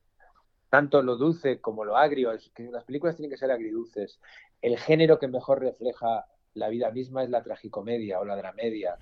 tanto 0.70 1.02
lo 1.02 1.16
dulce 1.16 1.60
como 1.60 1.84
lo 1.84 1.98
agrio, 1.98 2.32
que 2.54 2.64
las 2.66 2.84
películas 2.84 3.16
tienen 3.16 3.32
que 3.32 3.38
ser 3.38 3.52
agridulces. 3.52 4.20
El 4.62 4.78
género 4.78 5.18
que 5.18 5.28
mejor 5.28 5.62
refleja 5.62 6.26
la 6.54 6.70
vida 6.70 6.92
misma 6.92 7.24
es 7.24 7.30
la 7.30 7.44
tragicomedia 7.44 8.20
o 8.20 8.26
la 8.26 8.36
dramedia. 8.36 8.98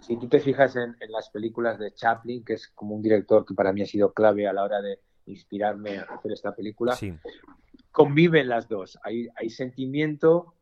Si 0.00 0.16
tú 0.16 0.28
te 0.28 0.40
fijas 0.40 0.76
en, 0.76 0.96
en, 1.00 1.12
las 1.12 1.28
películas 1.30 1.78
de 1.78 1.92
Chaplin, 1.92 2.44
que 2.44 2.54
es 2.54 2.68
como 2.68 2.94
un 2.94 3.02
director 3.02 3.44
que 3.44 3.54
para 3.54 3.72
mí 3.72 3.82
ha 3.82 3.86
sido 3.86 4.12
clave 4.12 4.46
a 4.46 4.52
la 4.52 4.64
hora 4.64 4.80
de 4.80 5.00
inspirarme 5.26 5.98
a 5.98 6.02
hacer 6.02 6.32
esta 6.32 6.54
película. 6.54 6.96
Conviven 7.90 8.48
las 8.48 8.68
dos. 8.68 8.98
Hay, 9.02 9.28
hay 9.36 9.50
sentimiento, 9.50 10.54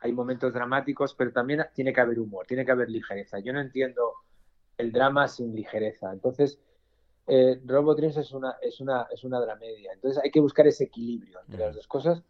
hay 0.00 0.12
momentos 0.12 0.52
dramáticos, 0.52 1.14
pero 1.14 1.32
también 1.32 1.64
tiene 1.74 1.92
que 1.92 2.00
haber 2.00 2.18
humor, 2.18 2.46
tiene 2.46 2.64
que 2.64 2.72
haber 2.72 2.90
ligereza. 2.90 3.38
Yo 3.38 3.52
no 3.52 3.60
entiendo 3.60 4.12
el 4.76 4.92
drama 4.92 5.26
sin 5.28 5.54
ligereza. 5.54 6.12
Entonces, 6.12 6.58
eh, 7.26 7.60
Robot 7.64 7.96
Dreams 7.96 8.16
es 8.18 8.32
una, 8.32 8.56
es, 8.62 8.80
una, 8.80 9.08
es 9.10 9.24
una 9.24 9.40
dramedia. 9.40 9.92
Entonces 9.92 10.22
hay 10.22 10.30
que 10.30 10.40
buscar 10.40 10.66
ese 10.66 10.84
equilibrio 10.84 11.40
entre 11.40 11.60
las 11.60 11.74
dos 11.74 11.86
cosas. 11.88 12.22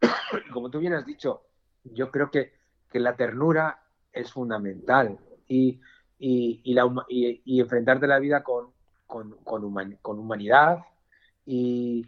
Como 0.52 0.70
tú 0.70 0.78
bien 0.78 0.94
has 0.94 1.06
dicho, 1.06 1.44
yo 1.84 2.10
creo 2.10 2.30
que, 2.30 2.52
que 2.90 3.00
la 3.00 3.16
ternura 3.16 3.82
es 4.12 4.30
fundamental 4.30 5.18
y, 5.48 5.80
y, 6.18 6.60
y, 6.64 6.74
la, 6.74 6.92
y 7.08 7.60
enfrentarte 7.60 8.04
a 8.04 8.08
la 8.08 8.18
vida 8.18 8.42
con, 8.42 8.71
con, 9.12 9.36
con, 9.44 10.18
humanidad 10.18 10.78
y, 11.44 12.06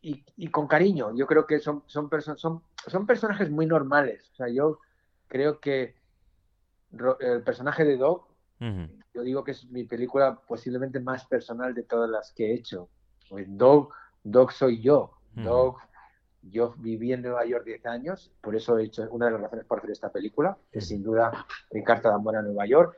y, 0.00 0.46
con 0.48 0.68
cariño. 0.68 1.12
Yo 1.16 1.26
creo 1.26 1.44
que 1.44 1.58
son, 1.58 1.82
son, 1.86 2.08
son, 2.36 2.62
son 2.86 3.06
personajes 3.06 3.50
muy 3.50 3.66
normales. 3.66 4.30
O 4.30 4.34
sea, 4.36 4.48
yo 4.48 4.78
creo 5.26 5.58
que 5.58 5.96
el 7.18 7.42
personaje 7.42 7.84
de 7.84 7.96
Dog, 7.96 8.28
yo 9.12 9.22
digo 9.22 9.42
que 9.42 9.50
es 9.50 9.68
mi 9.72 9.82
película 9.82 10.40
posiblemente 10.46 11.00
más 11.00 11.26
personal 11.26 11.74
de 11.74 11.82
todas 11.82 12.08
las 12.08 12.30
que 12.30 12.52
he 12.52 12.54
hecho. 12.54 12.88
Pues 13.28 13.48
Dog, 13.48 13.92
Dog 14.22 14.52
soy 14.52 14.80
yo. 14.80 15.14
Dog, 15.34 15.78
yo 16.42 16.76
viví 16.78 17.12
en 17.12 17.22
Nueva 17.22 17.44
York 17.44 17.64
10 17.64 17.86
años, 17.86 18.32
por 18.40 18.54
eso 18.54 18.78
he 18.78 18.84
hecho 18.84 19.08
una 19.10 19.26
de 19.26 19.32
las 19.32 19.40
razones 19.40 19.64
por 19.64 19.78
hacer 19.78 19.90
esta 19.90 20.12
película, 20.12 20.56
es 20.70 20.86
sin 20.86 21.02
duda 21.02 21.44
mi 21.72 21.82
carta 21.82 22.10
de 22.10 22.14
amor 22.14 22.36
a 22.36 22.42
Nueva 22.42 22.66
York. 22.66 22.96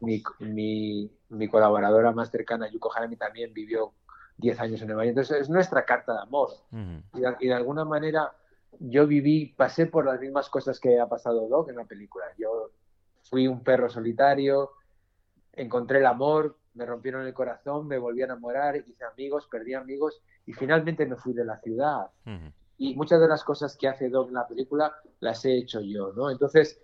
Mi, 0.00 0.22
mi, 0.40 1.10
mi 1.30 1.48
colaboradora 1.48 2.12
más 2.12 2.30
cercana, 2.30 2.70
Yuko 2.70 2.94
Harami, 2.94 3.16
también 3.16 3.52
vivió 3.52 3.92
10 4.38 4.60
años 4.60 4.80
en 4.80 4.88
Nueva 4.88 5.04
York. 5.04 5.10
Entonces 5.10 5.42
es 5.42 5.50
nuestra 5.50 5.84
carta 5.84 6.14
de 6.14 6.20
amor. 6.20 6.50
y, 7.14 7.46
de, 7.46 7.54
alguna 7.54 7.84
manera 7.84 8.32
yo 8.78 9.06
viví, 9.06 9.46
pasé 9.56 9.86
por 9.86 10.06
las 10.06 10.20
mismas 10.20 10.48
cosas 10.48 10.78
que 10.78 11.00
ha 11.00 11.08
pasado 11.08 11.48
Doc 11.48 11.68
en 11.68 11.76
la 11.76 11.84
película. 11.84 12.24
Yo 12.38 12.70
fui 13.24 13.46
un 13.46 13.62
perro 13.62 13.88
solitario, 13.88 14.72
encontré 15.52 15.98
el 15.98 16.06
amor, 16.06 16.56
me 16.74 16.86
rompieron 16.86 17.26
el 17.26 17.34
corazón, 17.34 17.88
me 17.88 17.98
volví 17.98 18.22
a 18.22 18.26
enamorar, 18.26 18.76
hice 18.76 19.04
amigos, 19.04 19.48
perdí 19.50 19.74
amigos 19.74 20.22
y 20.46 20.52
finalmente 20.52 21.04
me 21.06 21.16
fui 21.16 21.34
de 21.34 21.44
la 21.44 21.58
ciudad. 21.58 22.06
Y 22.76 22.94
muchas 22.94 23.20
de 23.20 23.26
las 23.26 23.42
cosas 23.42 23.76
que 23.76 23.88
hace 23.88 24.08
Doc 24.08 24.28
en 24.28 24.34
la 24.34 24.46
película 24.46 24.94
las 25.18 25.44
he 25.44 25.56
hecho 25.56 25.80
yo, 25.80 26.12
¿no? 26.12 26.30
Entonces, 26.30 26.80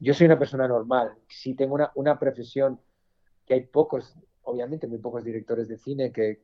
yo 0.00 0.14
soy 0.14 0.26
una 0.26 0.38
persona 0.38 0.66
normal. 0.66 1.14
Sí 1.28 1.54
tengo 1.54 1.74
una, 1.74 1.92
una 1.94 2.18
profesión 2.18 2.80
que 3.46 3.54
hay 3.54 3.66
pocos, 3.66 4.16
obviamente 4.42 4.86
muy 4.86 4.98
pocos 4.98 5.24
directores 5.24 5.68
de 5.68 5.76
cine 5.76 6.12
que 6.12 6.42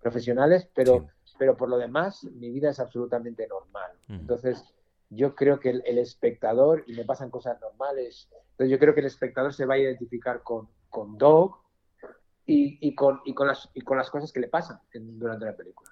profesionales, 0.00 0.68
pero, 0.74 1.08
pero 1.38 1.56
por 1.56 1.68
lo 1.68 1.78
demás 1.78 2.24
mi 2.24 2.50
vida 2.50 2.70
es 2.70 2.78
absolutamente 2.78 3.46
normal. 3.48 3.90
Entonces 4.08 4.62
yo 5.10 5.34
creo 5.34 5.58
que 5.60 5.70
el, 5.70 5.98
espectador, 5.98 6.84
y 6.86 6.94
me 6.94 7.04
pasan 7.04 7.30
cosas 7.30 7.60
normales, 7.60 8.28
entonces 8.52 8.70
yo 8.70 8.78
creo 8.78 8.94
que 8.94 9.00
el 9.00 9.06
espectador 9.06 9.52
se 9.54 9.66
va 9.66 9.74
a 9.74 9.78
identificar 9.78 10.42
con, 10.42 10.68
con 10.90 11.16
Dog 11.18 11.56
y, 12.46 12.86
y, 12.86 12.94
con, 12.94 13.20
y, 13.24 13.34
con 13.34 13.48
las, 13.48 13.70
y 13.74 13.80
con 13.80 13.96
las 13.96 14.10
cosas 14.10 14.32
que 14.32 14.40
le 14.40 14.48
pasan 14.48 14.78
durante 14.92 15.46
la 15.46 15.56
película. 15.56 15.90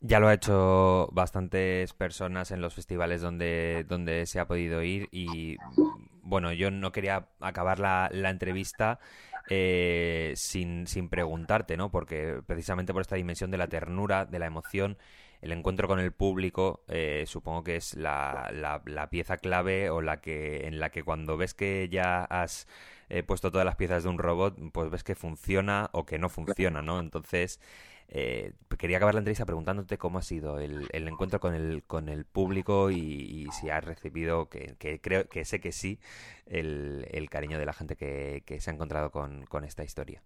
Ya 0.00 0.20
lo 0.20 0.28
ha 0.28 0.34
hecho 0.34 1.08
bastantes 1.12 1.92
personas 1.94 2.50
en 2.50 2.60
los 2.60 2.74
festivales 2.74 3.22
donde, 3.22 3.84
donde 3.88 4.26
se 4.26 4.38
ha 4.38 4.46
podido 4.46 4.82
ir 4.82 5.08
y 5.10 5.56
bueno, 6.22 6.52
yo 6.52 6.70
no 6.70 6.92
quería 6.92 7.28
acabar 7.40 7.78
la, 7.78 8.10
la 8.12 8.30
entrevista 8.30 8.98
eh, 9.48 10.32
sin, 10.36 10.86
sin 10.86 11.08
preguntarte, 11.08 11.76
¿no? 11.76 11.90
Porque 11.90 12.42
precisamente 12.46 12.92
por 12.92 13.02
esta 13.02 13.16
dimensión 13.16 13.50
de 13.50 13.58
la 13.58 13.68
ternura, 13.68 14.26
de 14.26 14.38
la 14.38 14.46
emoción, 14.46 14.98
el 15.40 15.52
encuentro 15.52 15.86
con 15.86 16.00
el 16.00 16.12
público 16.12 16.84
eh, 16.88 17.24
supongo 17.26 17.62
que 17.62 17.76
es 17.76 17.94
la, 17.94 18.50
la, 18.52 19.10
pieza 19.10 19.36
clave 19.36 19.90
o 19.90 20.00
la 20.00 20.20
que 20.20 20.66
en 20.66 20.80
la 20.80 20.90
que 20.90 21.04
cuando 21.04 21.36
ves 21.36 21.54
que 21.54 21.88
ya 21.90 22.24
has 22.24 22.66
eh, 23.08 23.22
puesto 23.22 23.52
todas 23.52 23.64
las 23.64 23.76
piezas 23.76 24.02
de 24.02 24.08
un 24.08 24.18
robot, 24.18 24.56
pues 24.72 24.90
ves 24.90 25.04
que 25.04 25.14
funciona 25.14 25.90
o 25.92 26.06
que 26.06 26.18
no 26.18 26.28
funciona, 26.28 26.82
¿no? 26.82 26.98
Entonces 26.98 27.60
eh, 28.08 28.52
quería 28.78 28.98
acabar 28.98 29.14
la 29.14 29.20
entrevista 29.20 29.46
preguntándote 29.46 29.98
cómo 29.98 30.18
ha 30.18 30.22
sido 30.22 30.58
el, 30.58 30.88
encuentro 30.92 31.40
con 31.40 31.54
el, 31.54 31.82
con 31.84 32.08
el 32.08 32.24
público 32.24 32.90
y, 32.90 33.48
si 33.60 33.70
has 33.70 33.84
recibido, 33.84 34.48
que, 34.48 34.76
creo 35.00 35.28
que 35.28 35.44
sé 35.44 35.60
que 35.60 35.72
sí, 35.72 35.98
el, 36.46 37.28
cariño 37.30 37.58
de 37.58 37.66
la 37.66 37.72
gente 37.72 37.96
que, 37.96 38.60
se 38.60 38.70
ha 38.70 38.74
encontrado 38.74 39.10
con, 39.10 39.64
esta 39.64 39.82
historia. 39.82 40.22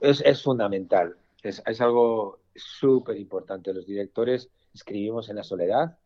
Es, 0.00 0.42
fundamental, 0.42 1.16
es, 1.42 1.80
algo 1.80 2.38
súper 2.54 3.16
importante. 3.16 3.74
Los 3.74 3.86
directores 3.86 4.48
escribimos 4.72 5.28
en 5.28 5.36
la 5.36 5.42
soledad 5.42 5.98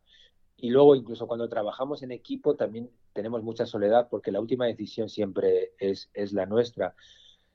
y 0.56 0.70
luego 0.70 0.94
incluso 0.94 1.26
cuando 1.26 1.48
trabajamos 1.48 2.02
en 2.02 2.12
equipo 2.12 2.54
también 2.54 2.88
tenemos 3.12 3.42
mucha 3.42 3.66
soledad 3.66 4.08
porque 4.08 4.32
la 4.32 4.40
última 4.40 4.66
decisión 4.66 5.08
siempre 5.08 5.72
es, 5.78 6.08
es 6.14 6.32
la 6.32 6.46
nuestra. 6.46 6.94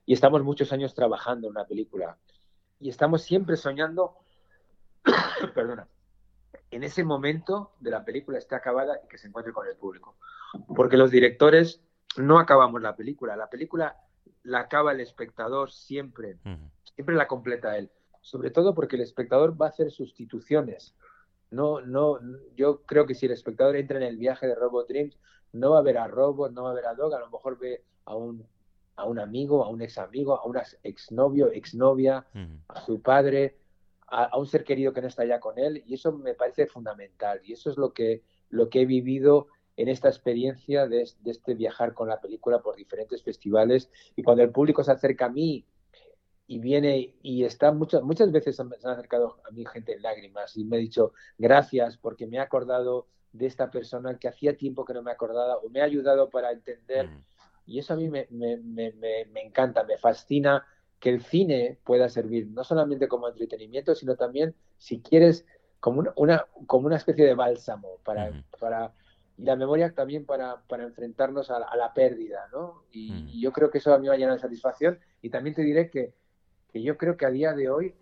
Y 0.06 0.14
estamos 0.14 0.44
muchos 0.44 0.72
años 0.72 0.94
trabajando 0.94 1.48
en 1.48 1.52
una 1.52 1.66
película 1.66 2.18
y 2.80 2.90
estamos 2.90 3.24
siempre 3.24 3.58
soñando, 3.58 4.16
perdona, 5.54 5.88
en 6.72 6.84
ese 6.84 7.04
momento 7.04 7.74
de 7.80 7.92
la 7.92 8.06
película 8.06 8.38
esté 8.38 8.56
acabada 8.56 9.00
y 9.04 9.08
que 9.08 9.18
se 9.18 9.28
encuentre 9.28 9.54
con 9.54 9.68
el 9.68 9.76
público. 9.76 10.16
Porque 10.76 10.98
los 10.98 11.12
directores 11.12 11.82
no 12.18 12.40
acabamos 12.40 12.82
la 12.82 12.96
película, 12.96 13.36
la 13.36 13.50
película 13.50 13.98
la 14.44 14.62
acaba 14.62 14.92
el 14.92 15.02
espectador 15.02 15.72
siempre, 15.72 16.38
siempre 16.96 17.16
la 17.16 17.28
completa 17.28 17.78
él. 17.78 17.92
Sobre 18.22 18.52
todo 18.52 18.76
porque 18.76 18.96
el 18.96 19.02
espectador 19.02 19.60
va 19.60 19.68
a 19.68 19.70
hacer 19.70 19.92
sustituciones. 19.92 20.96
No, 21.52 21.82
no, 21.82 22.20
yo 22.56 22.84
creo 22.84 23.06
que 23.06 23.16
si 23.16 23.26
el 23.26 23.32
espectador 23.32 23.76
entra 23.76 23.98
en 23.98 24.04
el 24.04 24.18
viaje 24.18 24.48
de 24.48 24.56
Robot 24.56 24.88
Dreams, 24.88 25.18
no 25.52 25.72
va 25.72 25.80
a 25.80 25.84
ver 25.84 25.98
a 25.98 26.08
Robot, 26.08 26.52
no 26.52 26.64
va 26.64 26.72
a 26.72 26.76
ver 26.76 26.86
a 26.86 26.94
Dog, 26.94 27.14
a 27.14 27.20
lo 27.20 27.30
mejor 27.30 27.58
ve 27.58 27.84
a 28.06 28.16
un 28.16 28.46
a 29.00 29.06
un 29.06 29.20
amigo, 29.20 29.64
a 29.64 29.70
un 29.70 29.82
ex 29.82 29.98
amigo, 29.98 30.36
a 30.36 30.46
un 30.46 30.58
exnovio, 30.84 31.52
exnovia, 31.52 32.26
a 32.68 32.82
su 32.82 33.02
padre, 33.02 33.56
a, 34.08 34.38
un 34.38 34.46
ser 34.46 34.64
querido 34.64 34.94
que 34.94 35.02
no 35.02 35.08
está 35.08 35.26
ya 35.26 35.40
con 35.40 35.58
él, 35.58 35.84
y 35.86 35.94
eso 35.94 36.12
me 36.12 36.34
parece 36.34 36.68
fundamental, 36.68 37.40
y 37.44 37.54
eso 37.54 37.70
es 37.70 37.78
lo 37.78 37.94
que, 37.94 38.24
lo 38.50 38.70
que 38.70 38.82
he 38.82 38.86
vivido 38.86 39.48
en 39.78 39.88
esta 39.88 40.10
experiencia 40.10 40.88
de, 40.88 41.08
este 41.26 41.54
viajar 41.54 41.94
con 41.94 42.10
la 42.10 42.20
película 42.20 42.60
por 42.60 42.76
diferentes 42.76 43.24
festivales, 43.24 43.90
y 44.16 44.24
cuando 44.24 44.44
el 44.44 44.52
público 44.52 44.84
se 44.84 44.92
acerca 44.92 45.26
a 45.26 45.30
mí 45.30 45.66
y 46.48 46.58
viene 46.58 47.16
y 47.22 47.44
está 47.44 47.72
muchas 47.72 48.02
muchas 48.02 48.32
veces 48.32 48.56
se 48.56 48.64
han 48.64 48.74
acercado 48.84 49.38
a 49.48 49.52
mí 49.52 49.64
gente 49.72 49.94
en 49.94 50.02
lágrimas 50.02 50.58
y 50.58 50.64
me 50.64 50.78
ha 50.78 50.80
dicho 50.80 51.14
gracias 51.38 51.98
porque 51.98 52.26
me 52.26 52.40
ha 52.40 52.42
acordado 52.42 53.06
de 53.34 53.46
esta 53.46 53.70
persona 53.70 54.18
que 54.18 54.28
hacía 54.28 54.58
tiempo 54.58 54.84
que 54.84 54.96
no 54.96 55.04
me 55.04 55.12
acordaba 55.12 55.58
o 55.58 55.70
me 55.70 55.82
ha 55.82 55.84
ayudado 55.84 56.32
para 56.32 56.52
entender 56.52 57.08
y 57.70 57.80
eso 57.80 57.94
a 57.94 57.98
mí 57.98 58.10
me, 58.10 58.28
encanta, 59.36 59.84
me 59.84 59.98
fascina 59.98 60.66
que 61.00 61.10
el 61.10 61.22
cine 61.22 61.78
pueda 61.84 62.10
servir 62.10 62.48
no 62.48 62.64
solamente 62.64 63.08
como 63.08 63.30
entretenimiento, 63.30 63.94
sino 63.94 64.16
también, 64.16 64.56
si 64.78 65.02
quieres, 65.02 65.46
como 65.80 66.12
una, 66.16 66.46
como 66.66 66.88
una 66.88 66.98
especie 66.98 67.26
de 67.26 67.36
bálsamo 67.36 68.00
para, 68.04 68.44
para 68.60 68.94
y 69.38 69.44
la 69.44 69.56
memoria 69.56 69.94
también 69.94 70.26
para, 70.26 70.62
para 70.68 70.84
enfrentarnos 70.84 71.50
a 71.52 71.60
la, 71.60 71.94
pérdida, 71.94 72.50
¿no? 72.52 72.84
Y, 72.92 73.40
yo 73.40 73.54
creo 73.54 73.70
que 73.70 73.78
eso 73.78 73.94
a 73.94 73.98
mí 73.98 74.04
me 74.04 74.10
va 74.10 74.16
a 74.16 74.18
llenar 74.18 74.34
de 74.34 74.42
satisfacción. 74.42 75.00
Y 75.22 75.30
también 75.30 75.56
te 75.56 75.62
diré 75.62 75.90
que, 75.90 76.14
que 76.74 76.82
yo 76.82 76.98
creo 76.98 77.16
que 77.16 77.26
a 77.26 77.30
día 77.30 77.54
de 77.54 77.70
hoy, 77.70 77.96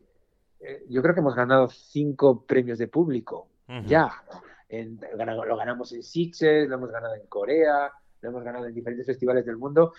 eh, 0.62 0.86
yo 0.90 1.02
creo 1.04 1.14
que 1.14 1.20
hemos 1.20 1.36
ganado 1.36 1.68
cinco 1.68 2.44
premios 2.44 2.80
de 2.80 2.88
público, 2.88 3.50
ya. 3.86 4.24
lo 4.70 5.58
ganamos 5.58 5.92
en 5.92 6.02
Sitges, 6.02 6.68
lo 6.68 6.76
hemos 6.76 6.90
ganado 6.90 7.14
en 7.14 7.28
Corea, 7.28 7.92
lo 8.22 8.30
hemos 8.30 8.44
ganado 8.44 8.66
en 8.66 8.74
diferentes 8.74 9.06
festivales 9.06 9.46
del 9.46 9.58
mundo. 9.58 9.94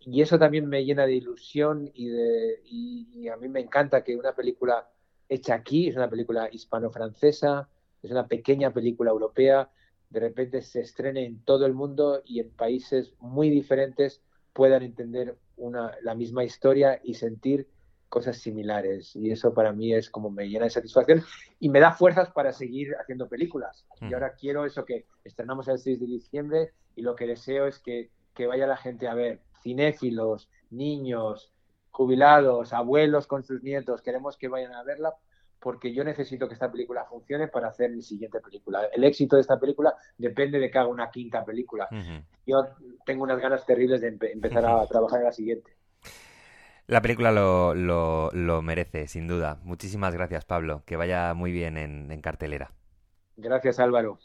Y 0.00 0.20
eso 0.20 0.38
también 0.38 0.66
me 0.66 0.84
llena 0.84 1.06
de 1.06 1.14
ilusión 1.14 1.90
y, 1.94 3.28
a 3.28 3.36
mí 3.36 3.48
me 3.48 3.60
encanta 3.60 4.02
que 4.02 4.16
una 4.16 4.34
película 4.34 4.90
hecha 5.28 5.54
aquí, 5.54 5.88
es 5.88 5.96
una 5.96 6.10
película 6.10 6.48
hispano-francesa, 6.50 7.68
es 8.02 8.10
una 8.10 8.26
pequeña 8.26 8.72
película 8.72 9.10
europea, 9.10 9.70
de 10.10 10.20
repente 10.20 10.60
se 10.62 10.80
estrene 10.80 11.24
en 11.24 11.44
todo 11.44 11.66
el 11.66 11.72
mundo 11.72 12.22
y 12.24 12.40
en 12.40 12.50
países 12.50 13.14
muy 13.20 13.48
diferentes 13.48 14.22
puedan 14.52 14.82
entender 14.82 15.38
una, 15.56 15.92
la 16.02 16.14
misma 16.14 16.44
historia 16.44 17.00
y 17.02 17.14
sentir 17.14 17.68
cosas 18.12 18.36
similares. 18.36 19.16
Y 19.16 19.30
eso 19.30 19.54
para 19.54 19.72
mí 19.72 19.94
es 19.94 20.10
como 20.10 20.30
me 20.30 20.46
llena 20.46 20.66
de 20.66 20.70
satisfacción 20.70 21.22
y 21.58 21.70
me 21.70 21.80
da 21.80 21.92
fuerzas 21.92 22.30
para 22.30 22.52
seguir 22.52 22.94
haciendo 23.00 23.26
películas. 23.26 23.86
Y 24.02 24.04
mm. 24.04 24.14
ahora 24.14 24.34
quiero 24.34 24.66
eso 24.66 24.84
que 24.84 25.06
estrenamos 25.24 25.66
el 25.68 25.78
6 25.78 25.98
de 25.98 26.06
diciembre 26.06 26.72
y 26.94 27.00
lo 27.00 27.16
que 27.16 27.26
deseo 27.26 27.66
es 27.66 27.78
que, 27.78 28.10
vaya 28.46 28.66
la 28.66 28.76
gente 28.76 29.08
a 29.08 29.14
ver, 29.14 29.40
cinéfilos, 29.62 30.50
niños, 30.68 31.54
jubilados, 31.90 32.74
abuelos 32.74 33.26
con 33.26 33.44
sus 33.44 33.62
nietos, 33.62 34.02
queremos 34.02 34.36
que 34.36 34.48
vayan 34.48 34.74
a 34.74 34.82
verla 34.82 35.14
porque 35.58 35.94
yo 35.94 36.04
necesito 36.04 36.48
que 36.48 36.54
esta 36.54 36.70
película 36.70 37.06
funcione 37.06 37.48
para 37.48 37.68
hacer 37.68 37.92
mi 37.92 38.02
siguiente 38.02 38.40
película. 38.40 38.88
El 38.92 39.04
éxito 39.04 39.36
de 39.36 39.42
esta 39.42 39.58
película 39.58 39.94
depende 40.18 40.58
de 40.58 40.70
que 40.70 40.78
haga 40.78 40.88
una 40.88 41.10
quinta 41.10 41.44
película. 41.46 41.88
Yo 42.44 42.66
tengo 43.06 43.22
unas 43.22 43.40
ganas 43.40 43.64
terribles 43.64 44.02
de 44.02 44.18
empezar 44.32 44.66
a 44.66 44.86
trabajar 44.88 45.20
en 45.20 45.24
la 45.26 45.32
siguiente. 45.32 45.76
La 46.86 47.00
película 47.00 47.32
lo, 47.32 47.74
lo, 47.74 48.62
merece, 48.62 49.06
sin 49.06 49.26
duda. 49.26 49.58
Muchísimas 49.62 50.14
gracias, 50.14 50.44
Pablo. 50.44 50.82
Que 50.84 50.96
vaya 50.96 51.32
muy 51.34 51.52
bien 51.52 51.76
en 51.76 52.20
cartelera. 52.20 52.72
Gracias, 53.36 53.78
Álvaro. 53.80 54.18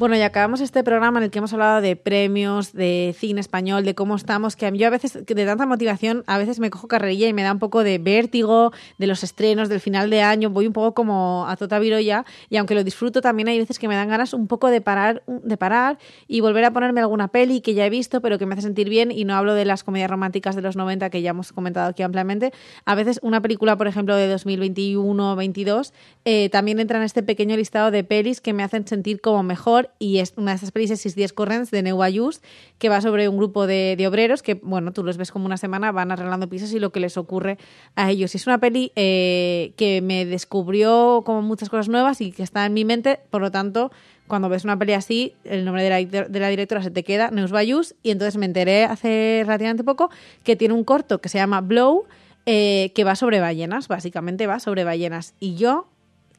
Bueno, 0.00 0.16
y 0.16 0.22
acabamos 0.22 0.62
este 0.62 0.82
programa 0.82 1.18
en 1.18 1.24
el 1.24 1.30
que 1.30 1.40
hemos 1.40 1.52
hablado 1.52 1.82
de 1.82 1.94
premios, 1.94 2.72
de 2.72 3.14
cine 3.18 3.38
español, 3.38 3.84
de 3.84 3.94
cómo 3.94 4.16
estamos, 4.16 4.56
que 4.56 4.72
yo 4.74 4.86
a 4.86 4.90
veces, 4.90 5.26
de 5.26 5.44
tanta 5.44 5.66
motivación, 5.66 6.24
a 6.26 6.38
veces 6.38 6.58
me 6.58 6.70
cojo 6.70 6.88
carrerilla 6.88 7.28
y 7.28 7.34
me 7.34 7.42
da 7.42 7.52
un 7.52 7.58
poco 7.58 7.84
de 7.84 7.98
vértigo 7.98 8.72
de 8.96 9.06
los 9.06 9.22
estrenos, 9.22 9.68
del 9.68 9.78
final 9.78 10.08
de 10.08 10.22
año, 10.22 10.48
voy 10.48 10.66
un 10.66 10.72
poco 10.72 10.94
como 10.94 11.44
a 11.46 11.54
tota 11.56 11.78
viroya, 11.78 12.24
y 12.48 12.56
aunque 12.56 12.74
lo 12.74 12.82
disfruto, 12.82 13.20
también 13.20 13.48
hay 13.48 13.58
veces 13.58 13.78
que 13.78 13.88
me 13.88 13.94
dan 13.94 14.08
ganas 14.08 14.32
un 14.32 14.46
poco 14.46 14.68
de 14.68 14.80
parar, 14.80 15.22
de 15.26 15.58
parar 15.58 15.98
y 16.26 16.40
volver 16.40 16.64
a 16.64 16.72
ponerme 16.72 17.02
alguna 17.02 17.28
peli 17.28 17.60
que 17.60 17.74
ya 17.74 17.84
he 17.84 17.90
visto, 17.90 18.22
pero 18.22 18.38
que 18.38 18.46
me 18.46 18.54
hace 18.54 18.62
sentir 18.62 18.88
bien, 18.88 19.10
y 19.10 19.26
no 19.26 19.34
hablo 19.34 19.52
de 19.52 19.66
las 19.66 19.84
comedias 19.84 20.08
románticas 20.08 20.56
de 20.56 20.62
los 20.62 20.76
90 20.76 21.10
que 21.10 21.20
ya 21.20 21.32
hemos 21.32 21.52
comentado 21.52 21.90
aquí 21.90 22.02
ampliamente. 22.02 22.54
A 22.86 22.94
veces 22.94 23.20
una 23.22 23.42
película, 23.42 23.76
por 23.76 23.86
ejemplo, 23.86 24.16
de 24.16 24.28
2021 24.28 25.32
o 25.32 25.36
22, 25.36 25.92
eh, 26.24 26.48
también 26.48 26.80
entra 26.80 26.96
en 26.96 27.04
este 27.04 27.22
pequeño 27.22 27.54
listado 27.54 27.90
de 27.90 28.02
pelis 28.02 28.40
que 28.40 28.54
me 28.54 28.62
hacen 28.62 28.86
sentir 28.86 29.20
como 29.20 29.42
mejor 29.42 29.89
y 29.98 30.18
es 30.18 30.34
una 30.36 30.52
de 30.52 30.56
esas 30.56 30.70
pelis 30.70 30.90
es 30.90 31.14
10 31.14 31.32
Corrents 31.32 31.70
de 31.70 31.82
New 31.82 32.02
Ayus, 32.02 32.40
que 32.78 32.88
va 32.88 33.00
sobre 33.00 33.28
un 33.28 33.36
grupo 33.36 33.66
de, 33.66 33.96
obreros 34.08 34.42
que, 34.42 34.54
bueno, 34.54 34.92
tú 34.92 35.02
los 35.04 35.16
ves 35.16 35.30
como 35.30 35.46
una 35.46 35.56
semana, 35.56 35.92
van 35.92 36.12
arreglando 36.12 36.48
pisos 36.48 36.72
y 36.72 36.78
lo 36.78 36.90
que 36.90 37.00
les 37.00 37.16
ocurre 37.16 37.58
a 37.96 38.10
ellos. 38.10 38.34
Y 38.34 38.38
es 38.38 38.46
una 38.46 38.58
peli 38.58 38.92
eh, 38.96 39.72
que 39.76 40.00
me 40.02 40.24
descubrió 40.26 41.22
como 41.24 41.42
muchas 41.42 41.68
cosas 41.68 41.88
nuevas 41.88 42.20
y 42.20 42.32
que 42.32 42.42
está 42.42 42.66
en 42.66 42.74
mi 42.74 42.84
mente, 42.84 43.20
por 43.30 43.40
lo 43.40 43.50
tanto, 43.50 43.90
cuando 44.26 44.48
ves 44.48 44.64
una 44.64 44.78
peli 44.78 44.92
así, 44.92 45.34
el 45.44 45.64
nombre 45.64 45.82
de 45.82 45.90
la, 45.90 46.24
de 46.28 46.40
la 46.40 46.48
directora 46.48 46.82
se 46.82 46.90
te 46.90 47.02
queda, 47.02 47.30
Neus 47.30 47.50
Bayus, 47.50 47.94
y 48.02 48.10
entonces 48.12 48.36
me 48.36 48.46
enteré 48.46 48.84
hace 48.84 49.42
relativamente 49.44 49.84
poco 49.84 50.10
que 50.44 50.56
tiene 50.56 50.74
un 50.74 50.84
corto 50.84 51.20
que 51.20 51.28
se 51.28 51.38
llama 51.38 51.60
Blow, 51.60 52.06
eh, 52.46 52.92
que 52.94 53.04
va 53.04 53.16
sobre 53.16 53.40
ballenas, 53.40 53.86
básicamente 53.88 54.46
va 54.46 54.60
sobre 54.60 54.84
ballenas. 54.84 55.34
Y 55.40 55.56
yo, 55.56 55.88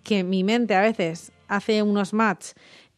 que 0.03 0.23
mi 0.23 0.43
mente 0.43 0.73
a 0.73 0.81
veces 0.81 1.31
hace 1.47 1.83
unos 1.83 2.13
match 2.13 2.47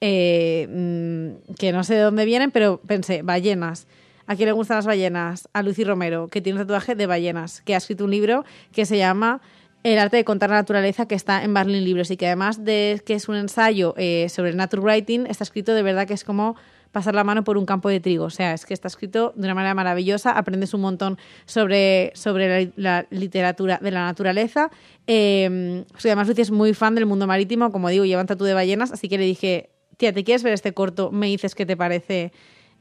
eh, 0.05 0.67
mm, 0.69 1.53
que 1.53 1.71
no 1.71 1.85
sé 1.85 1.95
de 1.95 2.01
dónde 2.01 2.25
vienen, 2.25 2.51
pero 2.51 2.81
pensé, 2.85 3.21
ballenas. 3.21 3.87
¿A 4.27 4.35
quién 4.35 4.47
le 4.47 4.51
gustan 4.51 4.75
las 4.75 4.85
ballenas? 4.85 5.47
A 5.53 5.63
Lucy 5.63 5.85
Romero, 5.85 6.27
que 6.27 6.41
tiene 6.41 6.59
un 6.59 6.67
tatuaje 6.67 6.93
de 6.93 7.05
ballenas, 7.05 7.61
que 7.61 7.73
ha 7.73 7.77
escrito 7.77 8.03
un 8.03 8.11
libro 8.11 8.43
que 8.73 8.85
se 8.85 8.97
llama 8.97 9.39
El 9.81 9.97
arte 9.99 10.17
de 10.17 10.25
contar 10.25 10.49
la 10.49 10.57
naturaleza, 10.57 11.07
que 11.07 11.15
está 11.15 11.45
en 11.45 11.53
Berlin 11.53 11.85
Libros 11.85 12.11
y 12.11 12.17
que 12.17 12.27
además 12.27 12.65
de 12.65 13.01
que 13.05 13.13
es 13.13 13.29
un 13.29 13.37
ensayo 13.37 13.93
eh, 13.95 14.27
sobre 14.27 14.53
nature 14.53 14.81
writing, 14.81 15.25
está 15.25 15.45
escrito 15.45 15.73
de 15.73 15.83
verdad 15.83 16.05
que 16.05 16.15
es 16.15 16.25
como 16.25 16.57
pasar 16.91 17.15
la 17.15 17.23
mano 17.23 17.45
por 17.45 17.57
un 17.57 17.65
campo 17.65 17.87
de 17.87 18.01
trigo. 18.01 18.25
O 18.25 18.29
sea, 18.29 18.53
es 18.53 18.65
que 18.65 18.73
está 18.73 18.89
escrito 18.89 19.31
de 19.37 19.45
una 19.45 19.55
manera 19.55 19.73
maravillosa, 19.73 20.31
aprendes 20.31 20.73
un 20.73 20.81
montón 20.81 21.17
sobre, 21.45 22.11
sobre 22.13 22.73
la, 22.75 23.05
literatura 23.09 23.79
de 23.81 23.91
la 23.91 24.03
naturaleza. 24.03 24.69
Eh, 25.07 25.85
además, 25.97 26.27
Lucy 26.27 26.41
es 26.41 26.51
muy 26.51 26.73
fan 26.73 26.93
del 26.93 27.05
mundo 27.05 27.25
marítimo, 27.25 27.71
como 27.71 27.87
digo, 27.87 28.03
lleva 28.03 28.19
un 28.19 28.27
tatu 28.27 28.43
de 28.43 28.53
ballenas, 28.53 28.91
así 28.91 29.07
que 29.07 29.17
le 29.17 29.23
dije, 29.23 29.69
tía, 30.03 30.11
¿te 30.11 30.25
quieres 30.25 30.43
ver 30.43 30.51
este 30.51 30.73
corto? 30.73 31.11
Me 31.11 31.27
dices 31.27 31.55
qué 31.55 31.65
te 31.65 31.77
parece 31.77 32.33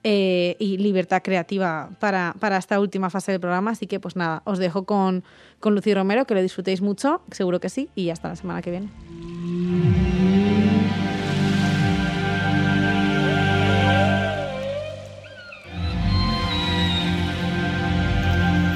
eh, 0.02 0.56
y 0.58 0.78
libertad 0.78 1.22
creativa 1.22 1.90
para, 2.00 2.34
esta 2.58 2.80
última 2.80 3.10
fase 3.10 3.30
del 3.30 3.40
programa. 3.40 3.70
Así 3.70 3.86
que, 3.86 4.00
pues 4.00 4.16
nada, 4.16 4.42
os 4.44 4.58
dejo 4.58 4.84
con, 4.84 5.22
con 5.60 5.76
Lucy 5.76 5.94
Romero, 5.94 6.24
que 6.24 6.34
lo 6.34 6.42
disfrutéis 6.42 6.80
mucho, 6.80 7.22
seguro 7.30 7.60
que 7.60 7.68
sí, 7.68 7.90
y 7.94 8.10
hasta 8.10 8.26
la 8.26 8.34
semana 8.34 8.60
que 8.60 8.72
viene. 8.72 8.88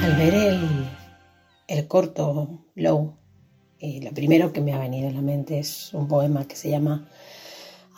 Al 0.05 0.15
ver 0.15 0.33
el, 0.33 0.85
el 1.67 1.87
corto 1.89 2.61
Low, 2.75 3.13
y 3.77 3.99
lo 3.99 4.11
primero 4.13 4.53
que 4.53 4.61
me 4.61 4.71
ha 4.71 4.79
venido 4.79 5.09
a 5.09 5.11
la 5.11 5.21
mente 5.21 5.59
es 5.59 5.93
un 5.93 6.07
poema 6.07 6.47
que 6.47 6.55
se 6.55 6.69
llama 6.69 7.09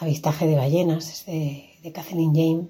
Avistaje 0.02 0.48
de 0.48 0.56
ballenas, 0.56 1.12
es 1.12 1.26
de, 1.26 1.70
de 1.84 1.92
Kathleen 1.92 2.34
James. 2.34 2.70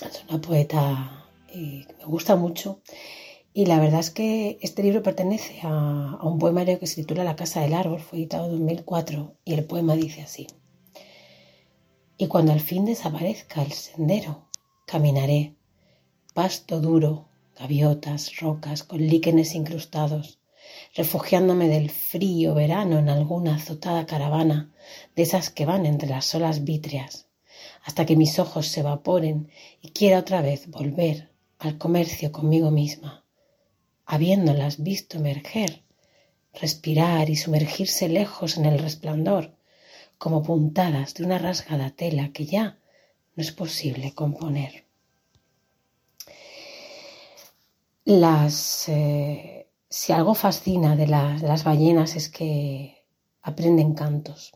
Es 0.00 0.24
una 0.28 0.40
poeta 0.40 1.26
eh, 1.48 1.84
que 1.86 1.94
me 1.98 2.04
gusta 2.06 2.34
mucho. 2.34 2.80
Y 3.52 3.66
la 3.66 3.78
verdad 3.78 4.00
es 4.00 4.10
que 4.10 4.58
este 4.62 4.82
libro 4.82 5.02
pertenece 5.02 5.60
a, 5.62 6.16
a, 6.18 6.24
un 6.24 6.38
poemario 6.38 6.78
que 6.80 6.86
se 6.86 7.02
titula 7.02 7.24
La 7.24 7.36
Casa 7.36 7.60
del 7.60 7.74
Árbol, 7.74 8.00
fue 8.00 8.20
editado 8.20 8.46
en 8.46 8.52
2004, 8.52 9.34
y 9.44 9.52
el 9.52 9.64
poema 9.64 9.96
dice 9.96 10.22
así. 10.22 10.46
Y 12.16 12.26
cuando 12.28 12.52
al 12.52 12.60
fin 12.60 12.86
desaparezca 12.86 13.62
el 13.62 13.72
sendero, 13.72 14.46
caminaré, 14.86 15.56
pasto 16.32 16.80
duro, 16.80 17.28
gaviotas, 17.58 18.40
rocas, 18.40 18.82
con 18.82 19.06
líquenes 19.06 19.54
incrustados, 19.54 20.39
refugiándome 20.94 21.68
del 21.68 21.90
frío 21.90 22.54
verano 22.54 22.98
en 22.98 23.08
alguna 23.08 23.56
azotada 23.56 24.06
caravana 24.06 24.72
de 25.14 25.22
esas 25.22 25.50
que 25.50 25.66
van 25.66 25.86
entre 25.86 26.08
las 26.08 26.34
olas 26.34 26.64
vítreas, 26.64 27.26
hasta 27.84 28.06
que 28.06 28.16
mis 28.16 28.38
ojos 28.38 28.66
se 28.66 28.80
evaporen 28.80 29.50
y 29.80 29.90
quiera 29.90 30.18
otra 30.18 30.42
vez 30.42 30.68
volver 30.68 31.30
al 31.58 31.78
comercio 31.78 32.32
conmigo 32.32 32.70
misma, 32.70 33.24
habiéndolas 34.06 34.82
visto 34.82 35.18
emerger, 35.18 35.82
respirar 36.54 37.30
y 37.30 37.36
sumergirse 37.36 38.08
lejos 38.08 38.56
en 38.56 38.64
el 38.64 38.78
resplandor, 38.78 39.54
como 40.18 40.42
puntadas 40.42 41.14
de 41.14 41.24
una 41.24 41.38
rasgada 41.38 41.90
tela 41.90 42.30
que 42.32 42.44
ya 42.44 42.78
no 43.36 43.42
es 43.42 43.52
posible 43.52 44.12
componer. 44.12 44.84
Las 48.04 48.88
eh, 48.88 49.59
si 49.90 50.12
algo 50.12 50.34
fascina 50.34 50.94
de, 50.94 51.08
las 51.08 51.64
ballenas 51.64 52.14
es 52.14 52.28
que 52.28 53.04
aprenden 53.42 53.94
cantos. 53.94 54.52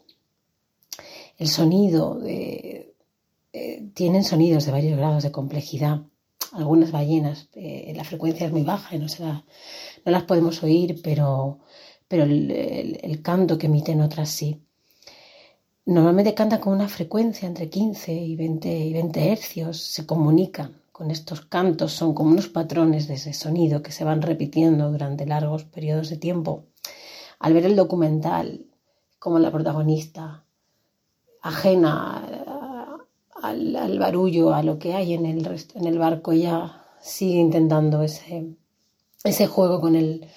El 1.36 1.48
sonido, 1.48 2.14
de, 2.20 2.94
eh, 3.52 3.90
tienen 3.94 4.22
sonidos 4.22 4.64
de 4.64 4.72
varios 4.72 4.96
grados 4.96 5.24
de 5.24 5.32
complejidad. 5.32 6.02
Algunas 6.52 6.92
ballenas, 6.92 7.48
eh, 7.54 7.92
la 7.96 8.04
frecuencia 8.04 8.46
es 8.46 8.52
muy 8.52 8.62
baja 8.62 8.94
y 8.94 9.00
no, 9.00 9.08
se 9.08 9.24
no 9.24 9.42
las 10.04 10.22
podemos 10.22 10.62
oír, 10.62 11.00
pero, 11.02 11.58
pero 12.06 12.22
el, 12.22 13.20
canto 13.22 13.58
que 13.58 13.66
emiten 13.66 14.02
otras 14.02 14.28
sí. 14.30 14.62
Normalmente 15.86 16.34
cantan 16.34 16.60
con 16.60 16.74
una 16.74 16.88
frecuencia 16.88 17.48
entre 17.48 17.68
15 17.68 18.14
y 18.14 18.36
20, 18.36 18.68
y 18.68 18.92
20 18.92 19.32
hercios, 19.32 19.78
se 19.78 20.06
comunican 20.06 20.83
con 20.94 21.10
estos 21.10 21.40
cantos 21.40 21.90
son 21.92 22.14
como 22.14 22.30
unos 22.30 22.46
patrones 22.46 23.08
de 23.08 23.14
ese 23.14 23.32
sonido 23.32 23.82
que 23.82 23.90
se 23.90 24.04
van 24.04 24.22
repitiendo 24.22 24.92
durante 24.92 25.26
largos 25.26 25.64
periodos 25.64 26.08
de 26.08 26.18
tiempo. 26.18 26.66
Al 27.40 27.52
ver 27.52 27.66
el 27.66 27.74
documental, 27.74 28.66
como 29.18 29.40
la 29.40 29.50
protagonista, 29.50 30.44
ajena 31.42 32.24
al, 33.42 33.98
barullo, 33.98 34.54
a 34.54 34.62
lo 34.62 34.78
que 34.78 34.94
hay 34.94 35.14
en 35.14 35.26
el, 35.26 35.66
en 35.74 35.84
el 35.84 35.98
barco, 35.98 36.30
ella 36.30 36.84
sigue 37.00 37.40
intentando 37.40 38.04
ese, 38.04 38.54
ese 39.24 39.48
juego 39.48 39.80
con 39.80 39.96
el, 39.96 40.28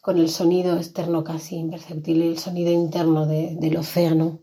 con 0.00 0.18
el 0.18 0.28
sonido 0.28 0.76
externo 0.76 1.22
casi 1.22 1.54
imperceptible 1.54 2.26
el 2.26 2.38
sonido 2.40 2.72
interno 2.72 3.26
del 3.26 3.76
océano. 3.76 4.40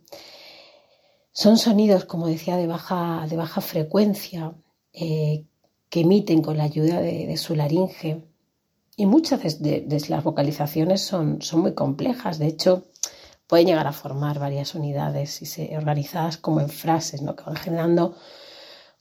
Son 1.34 1.58
sonidos, 1.58 2.06
como 2.06 2.28
decía, 2.28 2.56
de 2.56 2.68
baja, 2.68 3.28
de 3.30 3.36
baja 3.36 3.60
frecuencia, 3.60 4.56
eh, 4.94 5.46
que 5.90 6.02
emiten 6.02 6.42
con 6.42 6.58
la 6.58 6.64
ayuda 6.64 7.02
de, 7.02 7.36
su 7.38 7.56
laringe. 7.56 8.24
Y 8.96 9.06
muchas 9.06 9.62
de, 9.62 9.86
las 10.10 10.24
vocalizaciones 10.24 11.02
son, 11.06 11.42
son, 11.42 11.62
muy 11.62 11.74
complejas. 11.74 12.40
De 12.40 12.48
hecho, 12.48 12.86
pueden 13.48 13.68
llegar 13.68 13.88
a 13.88 13.94
formar 13.94 14.40
varias 14.40 14.76
unidades 14.76 15.42
y 15.42 15.46
se, 15.46 15.78
organizadas 15.78 16.38
como 16.38 16.62
en 16.62 16.70
frases, 16.70 17.22
¿no? 17.22 17.36
que 17.36 17.44
van 17.44 17.56
generando 17.56 18.16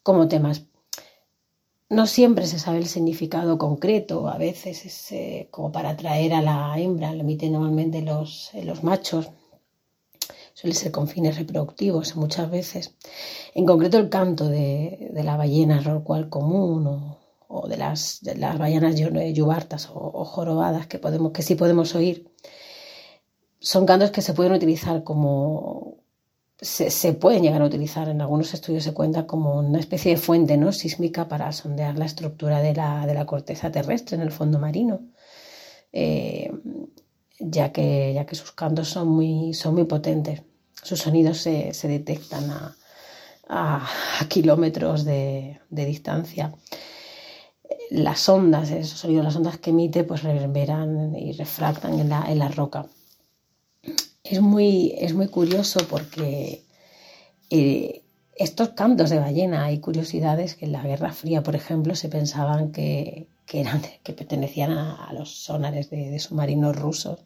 como 0.02 0.28
temas. 0.28 0.64
No 1.88 2.06
siempre 2.06 2.46
se 2.46 2.58
sabe 2.58 2.78
el 2.78 2.86
significado 2.86 3.58
concreto, 3.58 4.28
a 4.28 4.38
veces 4.38 4.86
es 4.86 5.12
eh, 5.12 5.48
como 5.50 5.72
para 5.72 5.90
atraer 5.90 6.34
a 6.34 6.42
la 6.42 6.78
hembra, 6.78 7.12
lo 7.12 7.20
emiten 7.20 7.52
normalmente 7.52 8.00
los, 8.00 8.50
los 8.64 8.84
machos, 8.84 9.30
suele 10.60 10.76
ser 10.76 10.92
con 10.92 11.08
fines 11.08 11.38
reproductivos 11.38 12.16
muchas 12.16 12.50
veces. 12.50 12.94
En 13.54 13.64
concreto 13.64 13.96
el 13.96 14.10
canto 14.10 14.46
de, 14.46 15.10
la 15.24 15.38
ballena 15.38 15.80
rorcual 15.80 16.28
común 16.28 17.16
o, 17.48 17.66
de, 17.66 17.78
las, 17.78 18.20
de 18.20 18.34
las 18.34 18.58
ballenas 18.58 18.94
yubartas 18.94 19.88
o, 19.90 20.22
jorobadas 20.26 20.86
que, 20.86 20.98
podemos, 20.98 21.32
que 21.32 21.40
sí 21.40 21.54
podemos 21.54 21.94
oír, 21.94 22.30
son 23.58 23.86
cantos 23.86 24.10
que 24.10 24.20
se 24.20 24.34
pueden 24.34 24.52
utilizar 24.52 25.02
como... 25.02 25.96
Se, 26.60 27.14
pueden 27.14 27.42
llegar 27.42 27.62
a 27.62 27.64
utilizar, 27.64 28.10
en 28.10 28.20
algunos 28.20 28.52
estudios 28.52 28.84
se 28.84 28.92
cuenta 28.92 29.26
como 29.26 29.60
una 29.60 29.78
especie 29.78 30.10
de 30.10 30.18
fuente 30.18 30.58
¿no? 30.58 30.72
sísmica 30.72 31.26
para 31.26 31.50
sondear 31.52 31.96
la 31.96 32.04
estructura 32.04 32.60
de 32.60 32.74
la, 32.74 33.06
de 33.06 33.14
la 33.14 33.24
corteza 33.24 33.72
terrestre 33.72 34.16
en 34.16 34.20
el 34.20 34.30
fondo 34.30 34.58
marino. 34.58 35.00
Eh, 35.90 36.52
ya 37.38 37.72
que, 37.72 38.12
ya 38.12 38.26
que 38.26 38.34
sus 38.34 38.52
cantos 38.52 38.90
son 38.90 39.08
muy, 39.08 39.54
son 39.54 39.72
muy 39.72 39.84
potentes 39.84 40.42
sus 40.82 41.00
sonidos 41.00 41.38
se, 41.38 41.72
detectan 41.82 42.50
a, 43.48 43.88
kilómetros 44.28 45.04
de, 45.04 45.60
distancia. 45.70 46.52
Las 47.90 48.28
ondas, 48.28 48.70
esos 48.70 49.00
sonidos, 49.00 49.24
las 49.24 49.36
ondas 49.36 49.58
que 49.58 49.70
emite, 49.70 50.04
pues 50.04 50.22
reverberan 50.22 51.14
y 51.16 51.32
refractan 51.32 51.98
en 51.98 52.08
la, 52.08 52.48
roca. 52.48 52.86
Es 54.22 54.40
muy, 54.40 54.94
es 54.98 55.14
muy 55.14 55.28
curioso 55.28 55.80
porque 55.88 56.62
eh, 57.50 58.02
estos 58.40 58.70
cantos 58.70 59.10
de 59.10 59.18
ballena. 59.18 59.64
Hay 59.64 59.80
curiosidades 59.80 60.54
que 60.54 60.64
en 60.64 60.72
la 60.72 60.82
Guerra 60.82 61.12
Fría, 61.12 61.42
por 61.42 61.54
ejemplo, 61.54 61.94
se 61.94 62.08
pensaban 62.08 62.72
que, 62.72 63.28
eran, 63.52 63.82
que 64.02 64.14
pertenecían 64.14 64.72
a, 64.72 65.12
los 65.12 65.44
sonares 65.44 65.90
de, 65.90 66.18
submarinos 66.18 66.74
rusos. 66.74 67.20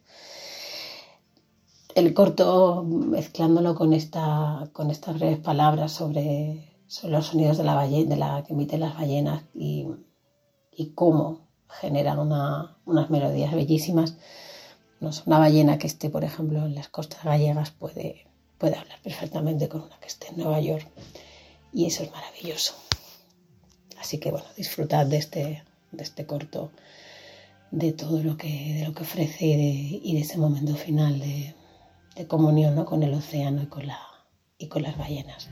El 1.94 2.12
corto, 2.12 2.82
mezclándolo 2.82 3.76
con, 3.76 3.92
esta, 3.92 4.68
con 4.72 4.90
estas 4.90 5.14
breves 5.14 5.38
palabras 5.38 5.92
sobre, 5.92 6.72
los 7.04 7.26
sonidos 7.26 7.56
de 7.56 7.62
la, 7.62 7.74
ballena, 7.74 8.10
de 8.10 8.16
la 8.16 8.44
que 8.44 8.52
emiten 8.52 8.80
las 8.80 8.96
ballenas 8.96 9.44
y, 9.54 9.86
cómo 10.96 11.46
generan 11.68 12.18
unas 12.18 13.10
melodías 13.10 13.54
bellísimas. 13.54 14.16
una 15.00 15.38
ballena 15.38 15.78
que 15.78 15.86
esté, 15.86 16.10
por 16.10 16.24
ejemplo, 16.24 16.64
en 16.66 16.74
las 16.74 16.88
costas 16.88 17.22
gallegas 17.22 17.70
puede, 17.70 18.26
puede 18.58 18.76
hablar 18.76 18.98
perfectamente 19.02 19.68
con 19.68 19.82
una 19.82 20.00
que 20.00 20.08
esté 20.08 20.28
en 20.28 20.38
Nueva 20.38 20.60
York 20.60 20.88
y 21.72 21.86
eso 21.86 22.02
es 22.02 22.10
maravilloso. 22.10 22.74
Así 24.00 24.18
que 24.18 24.32
bueno, 24.32 24.46
disfrutad 24.56 25.06
de 25.06 25.18
este, 25.18 25.64
de 25.92 26.02
este 26.02 26.26
corto, 26.26 26.72
de 27.70 27.92
todo 27.92 28.20
lo 28.22 28.36
que, 28.36 28.74
de 28.74 28.84
lo 28.84 28.94
que 28.94 29.02
ofrece 29.02 29.46
y 29.46 30.14
de, 30.14 30.20
ese 30.20 30.38
momento 30.38 30.74
final 30.74 31.20
de, 31.20 31.54
comunión 32.28 32.84
con 32.84 33.02
el 33.02 33.14
océano 33.14 33.62
y 33.62 33.66
con, 33.66 33.86
la, 33.86 33.98
y 34.58 34.68
con 34.68 34.82
las 34.82 34.96
ballenas. 34.96 35.50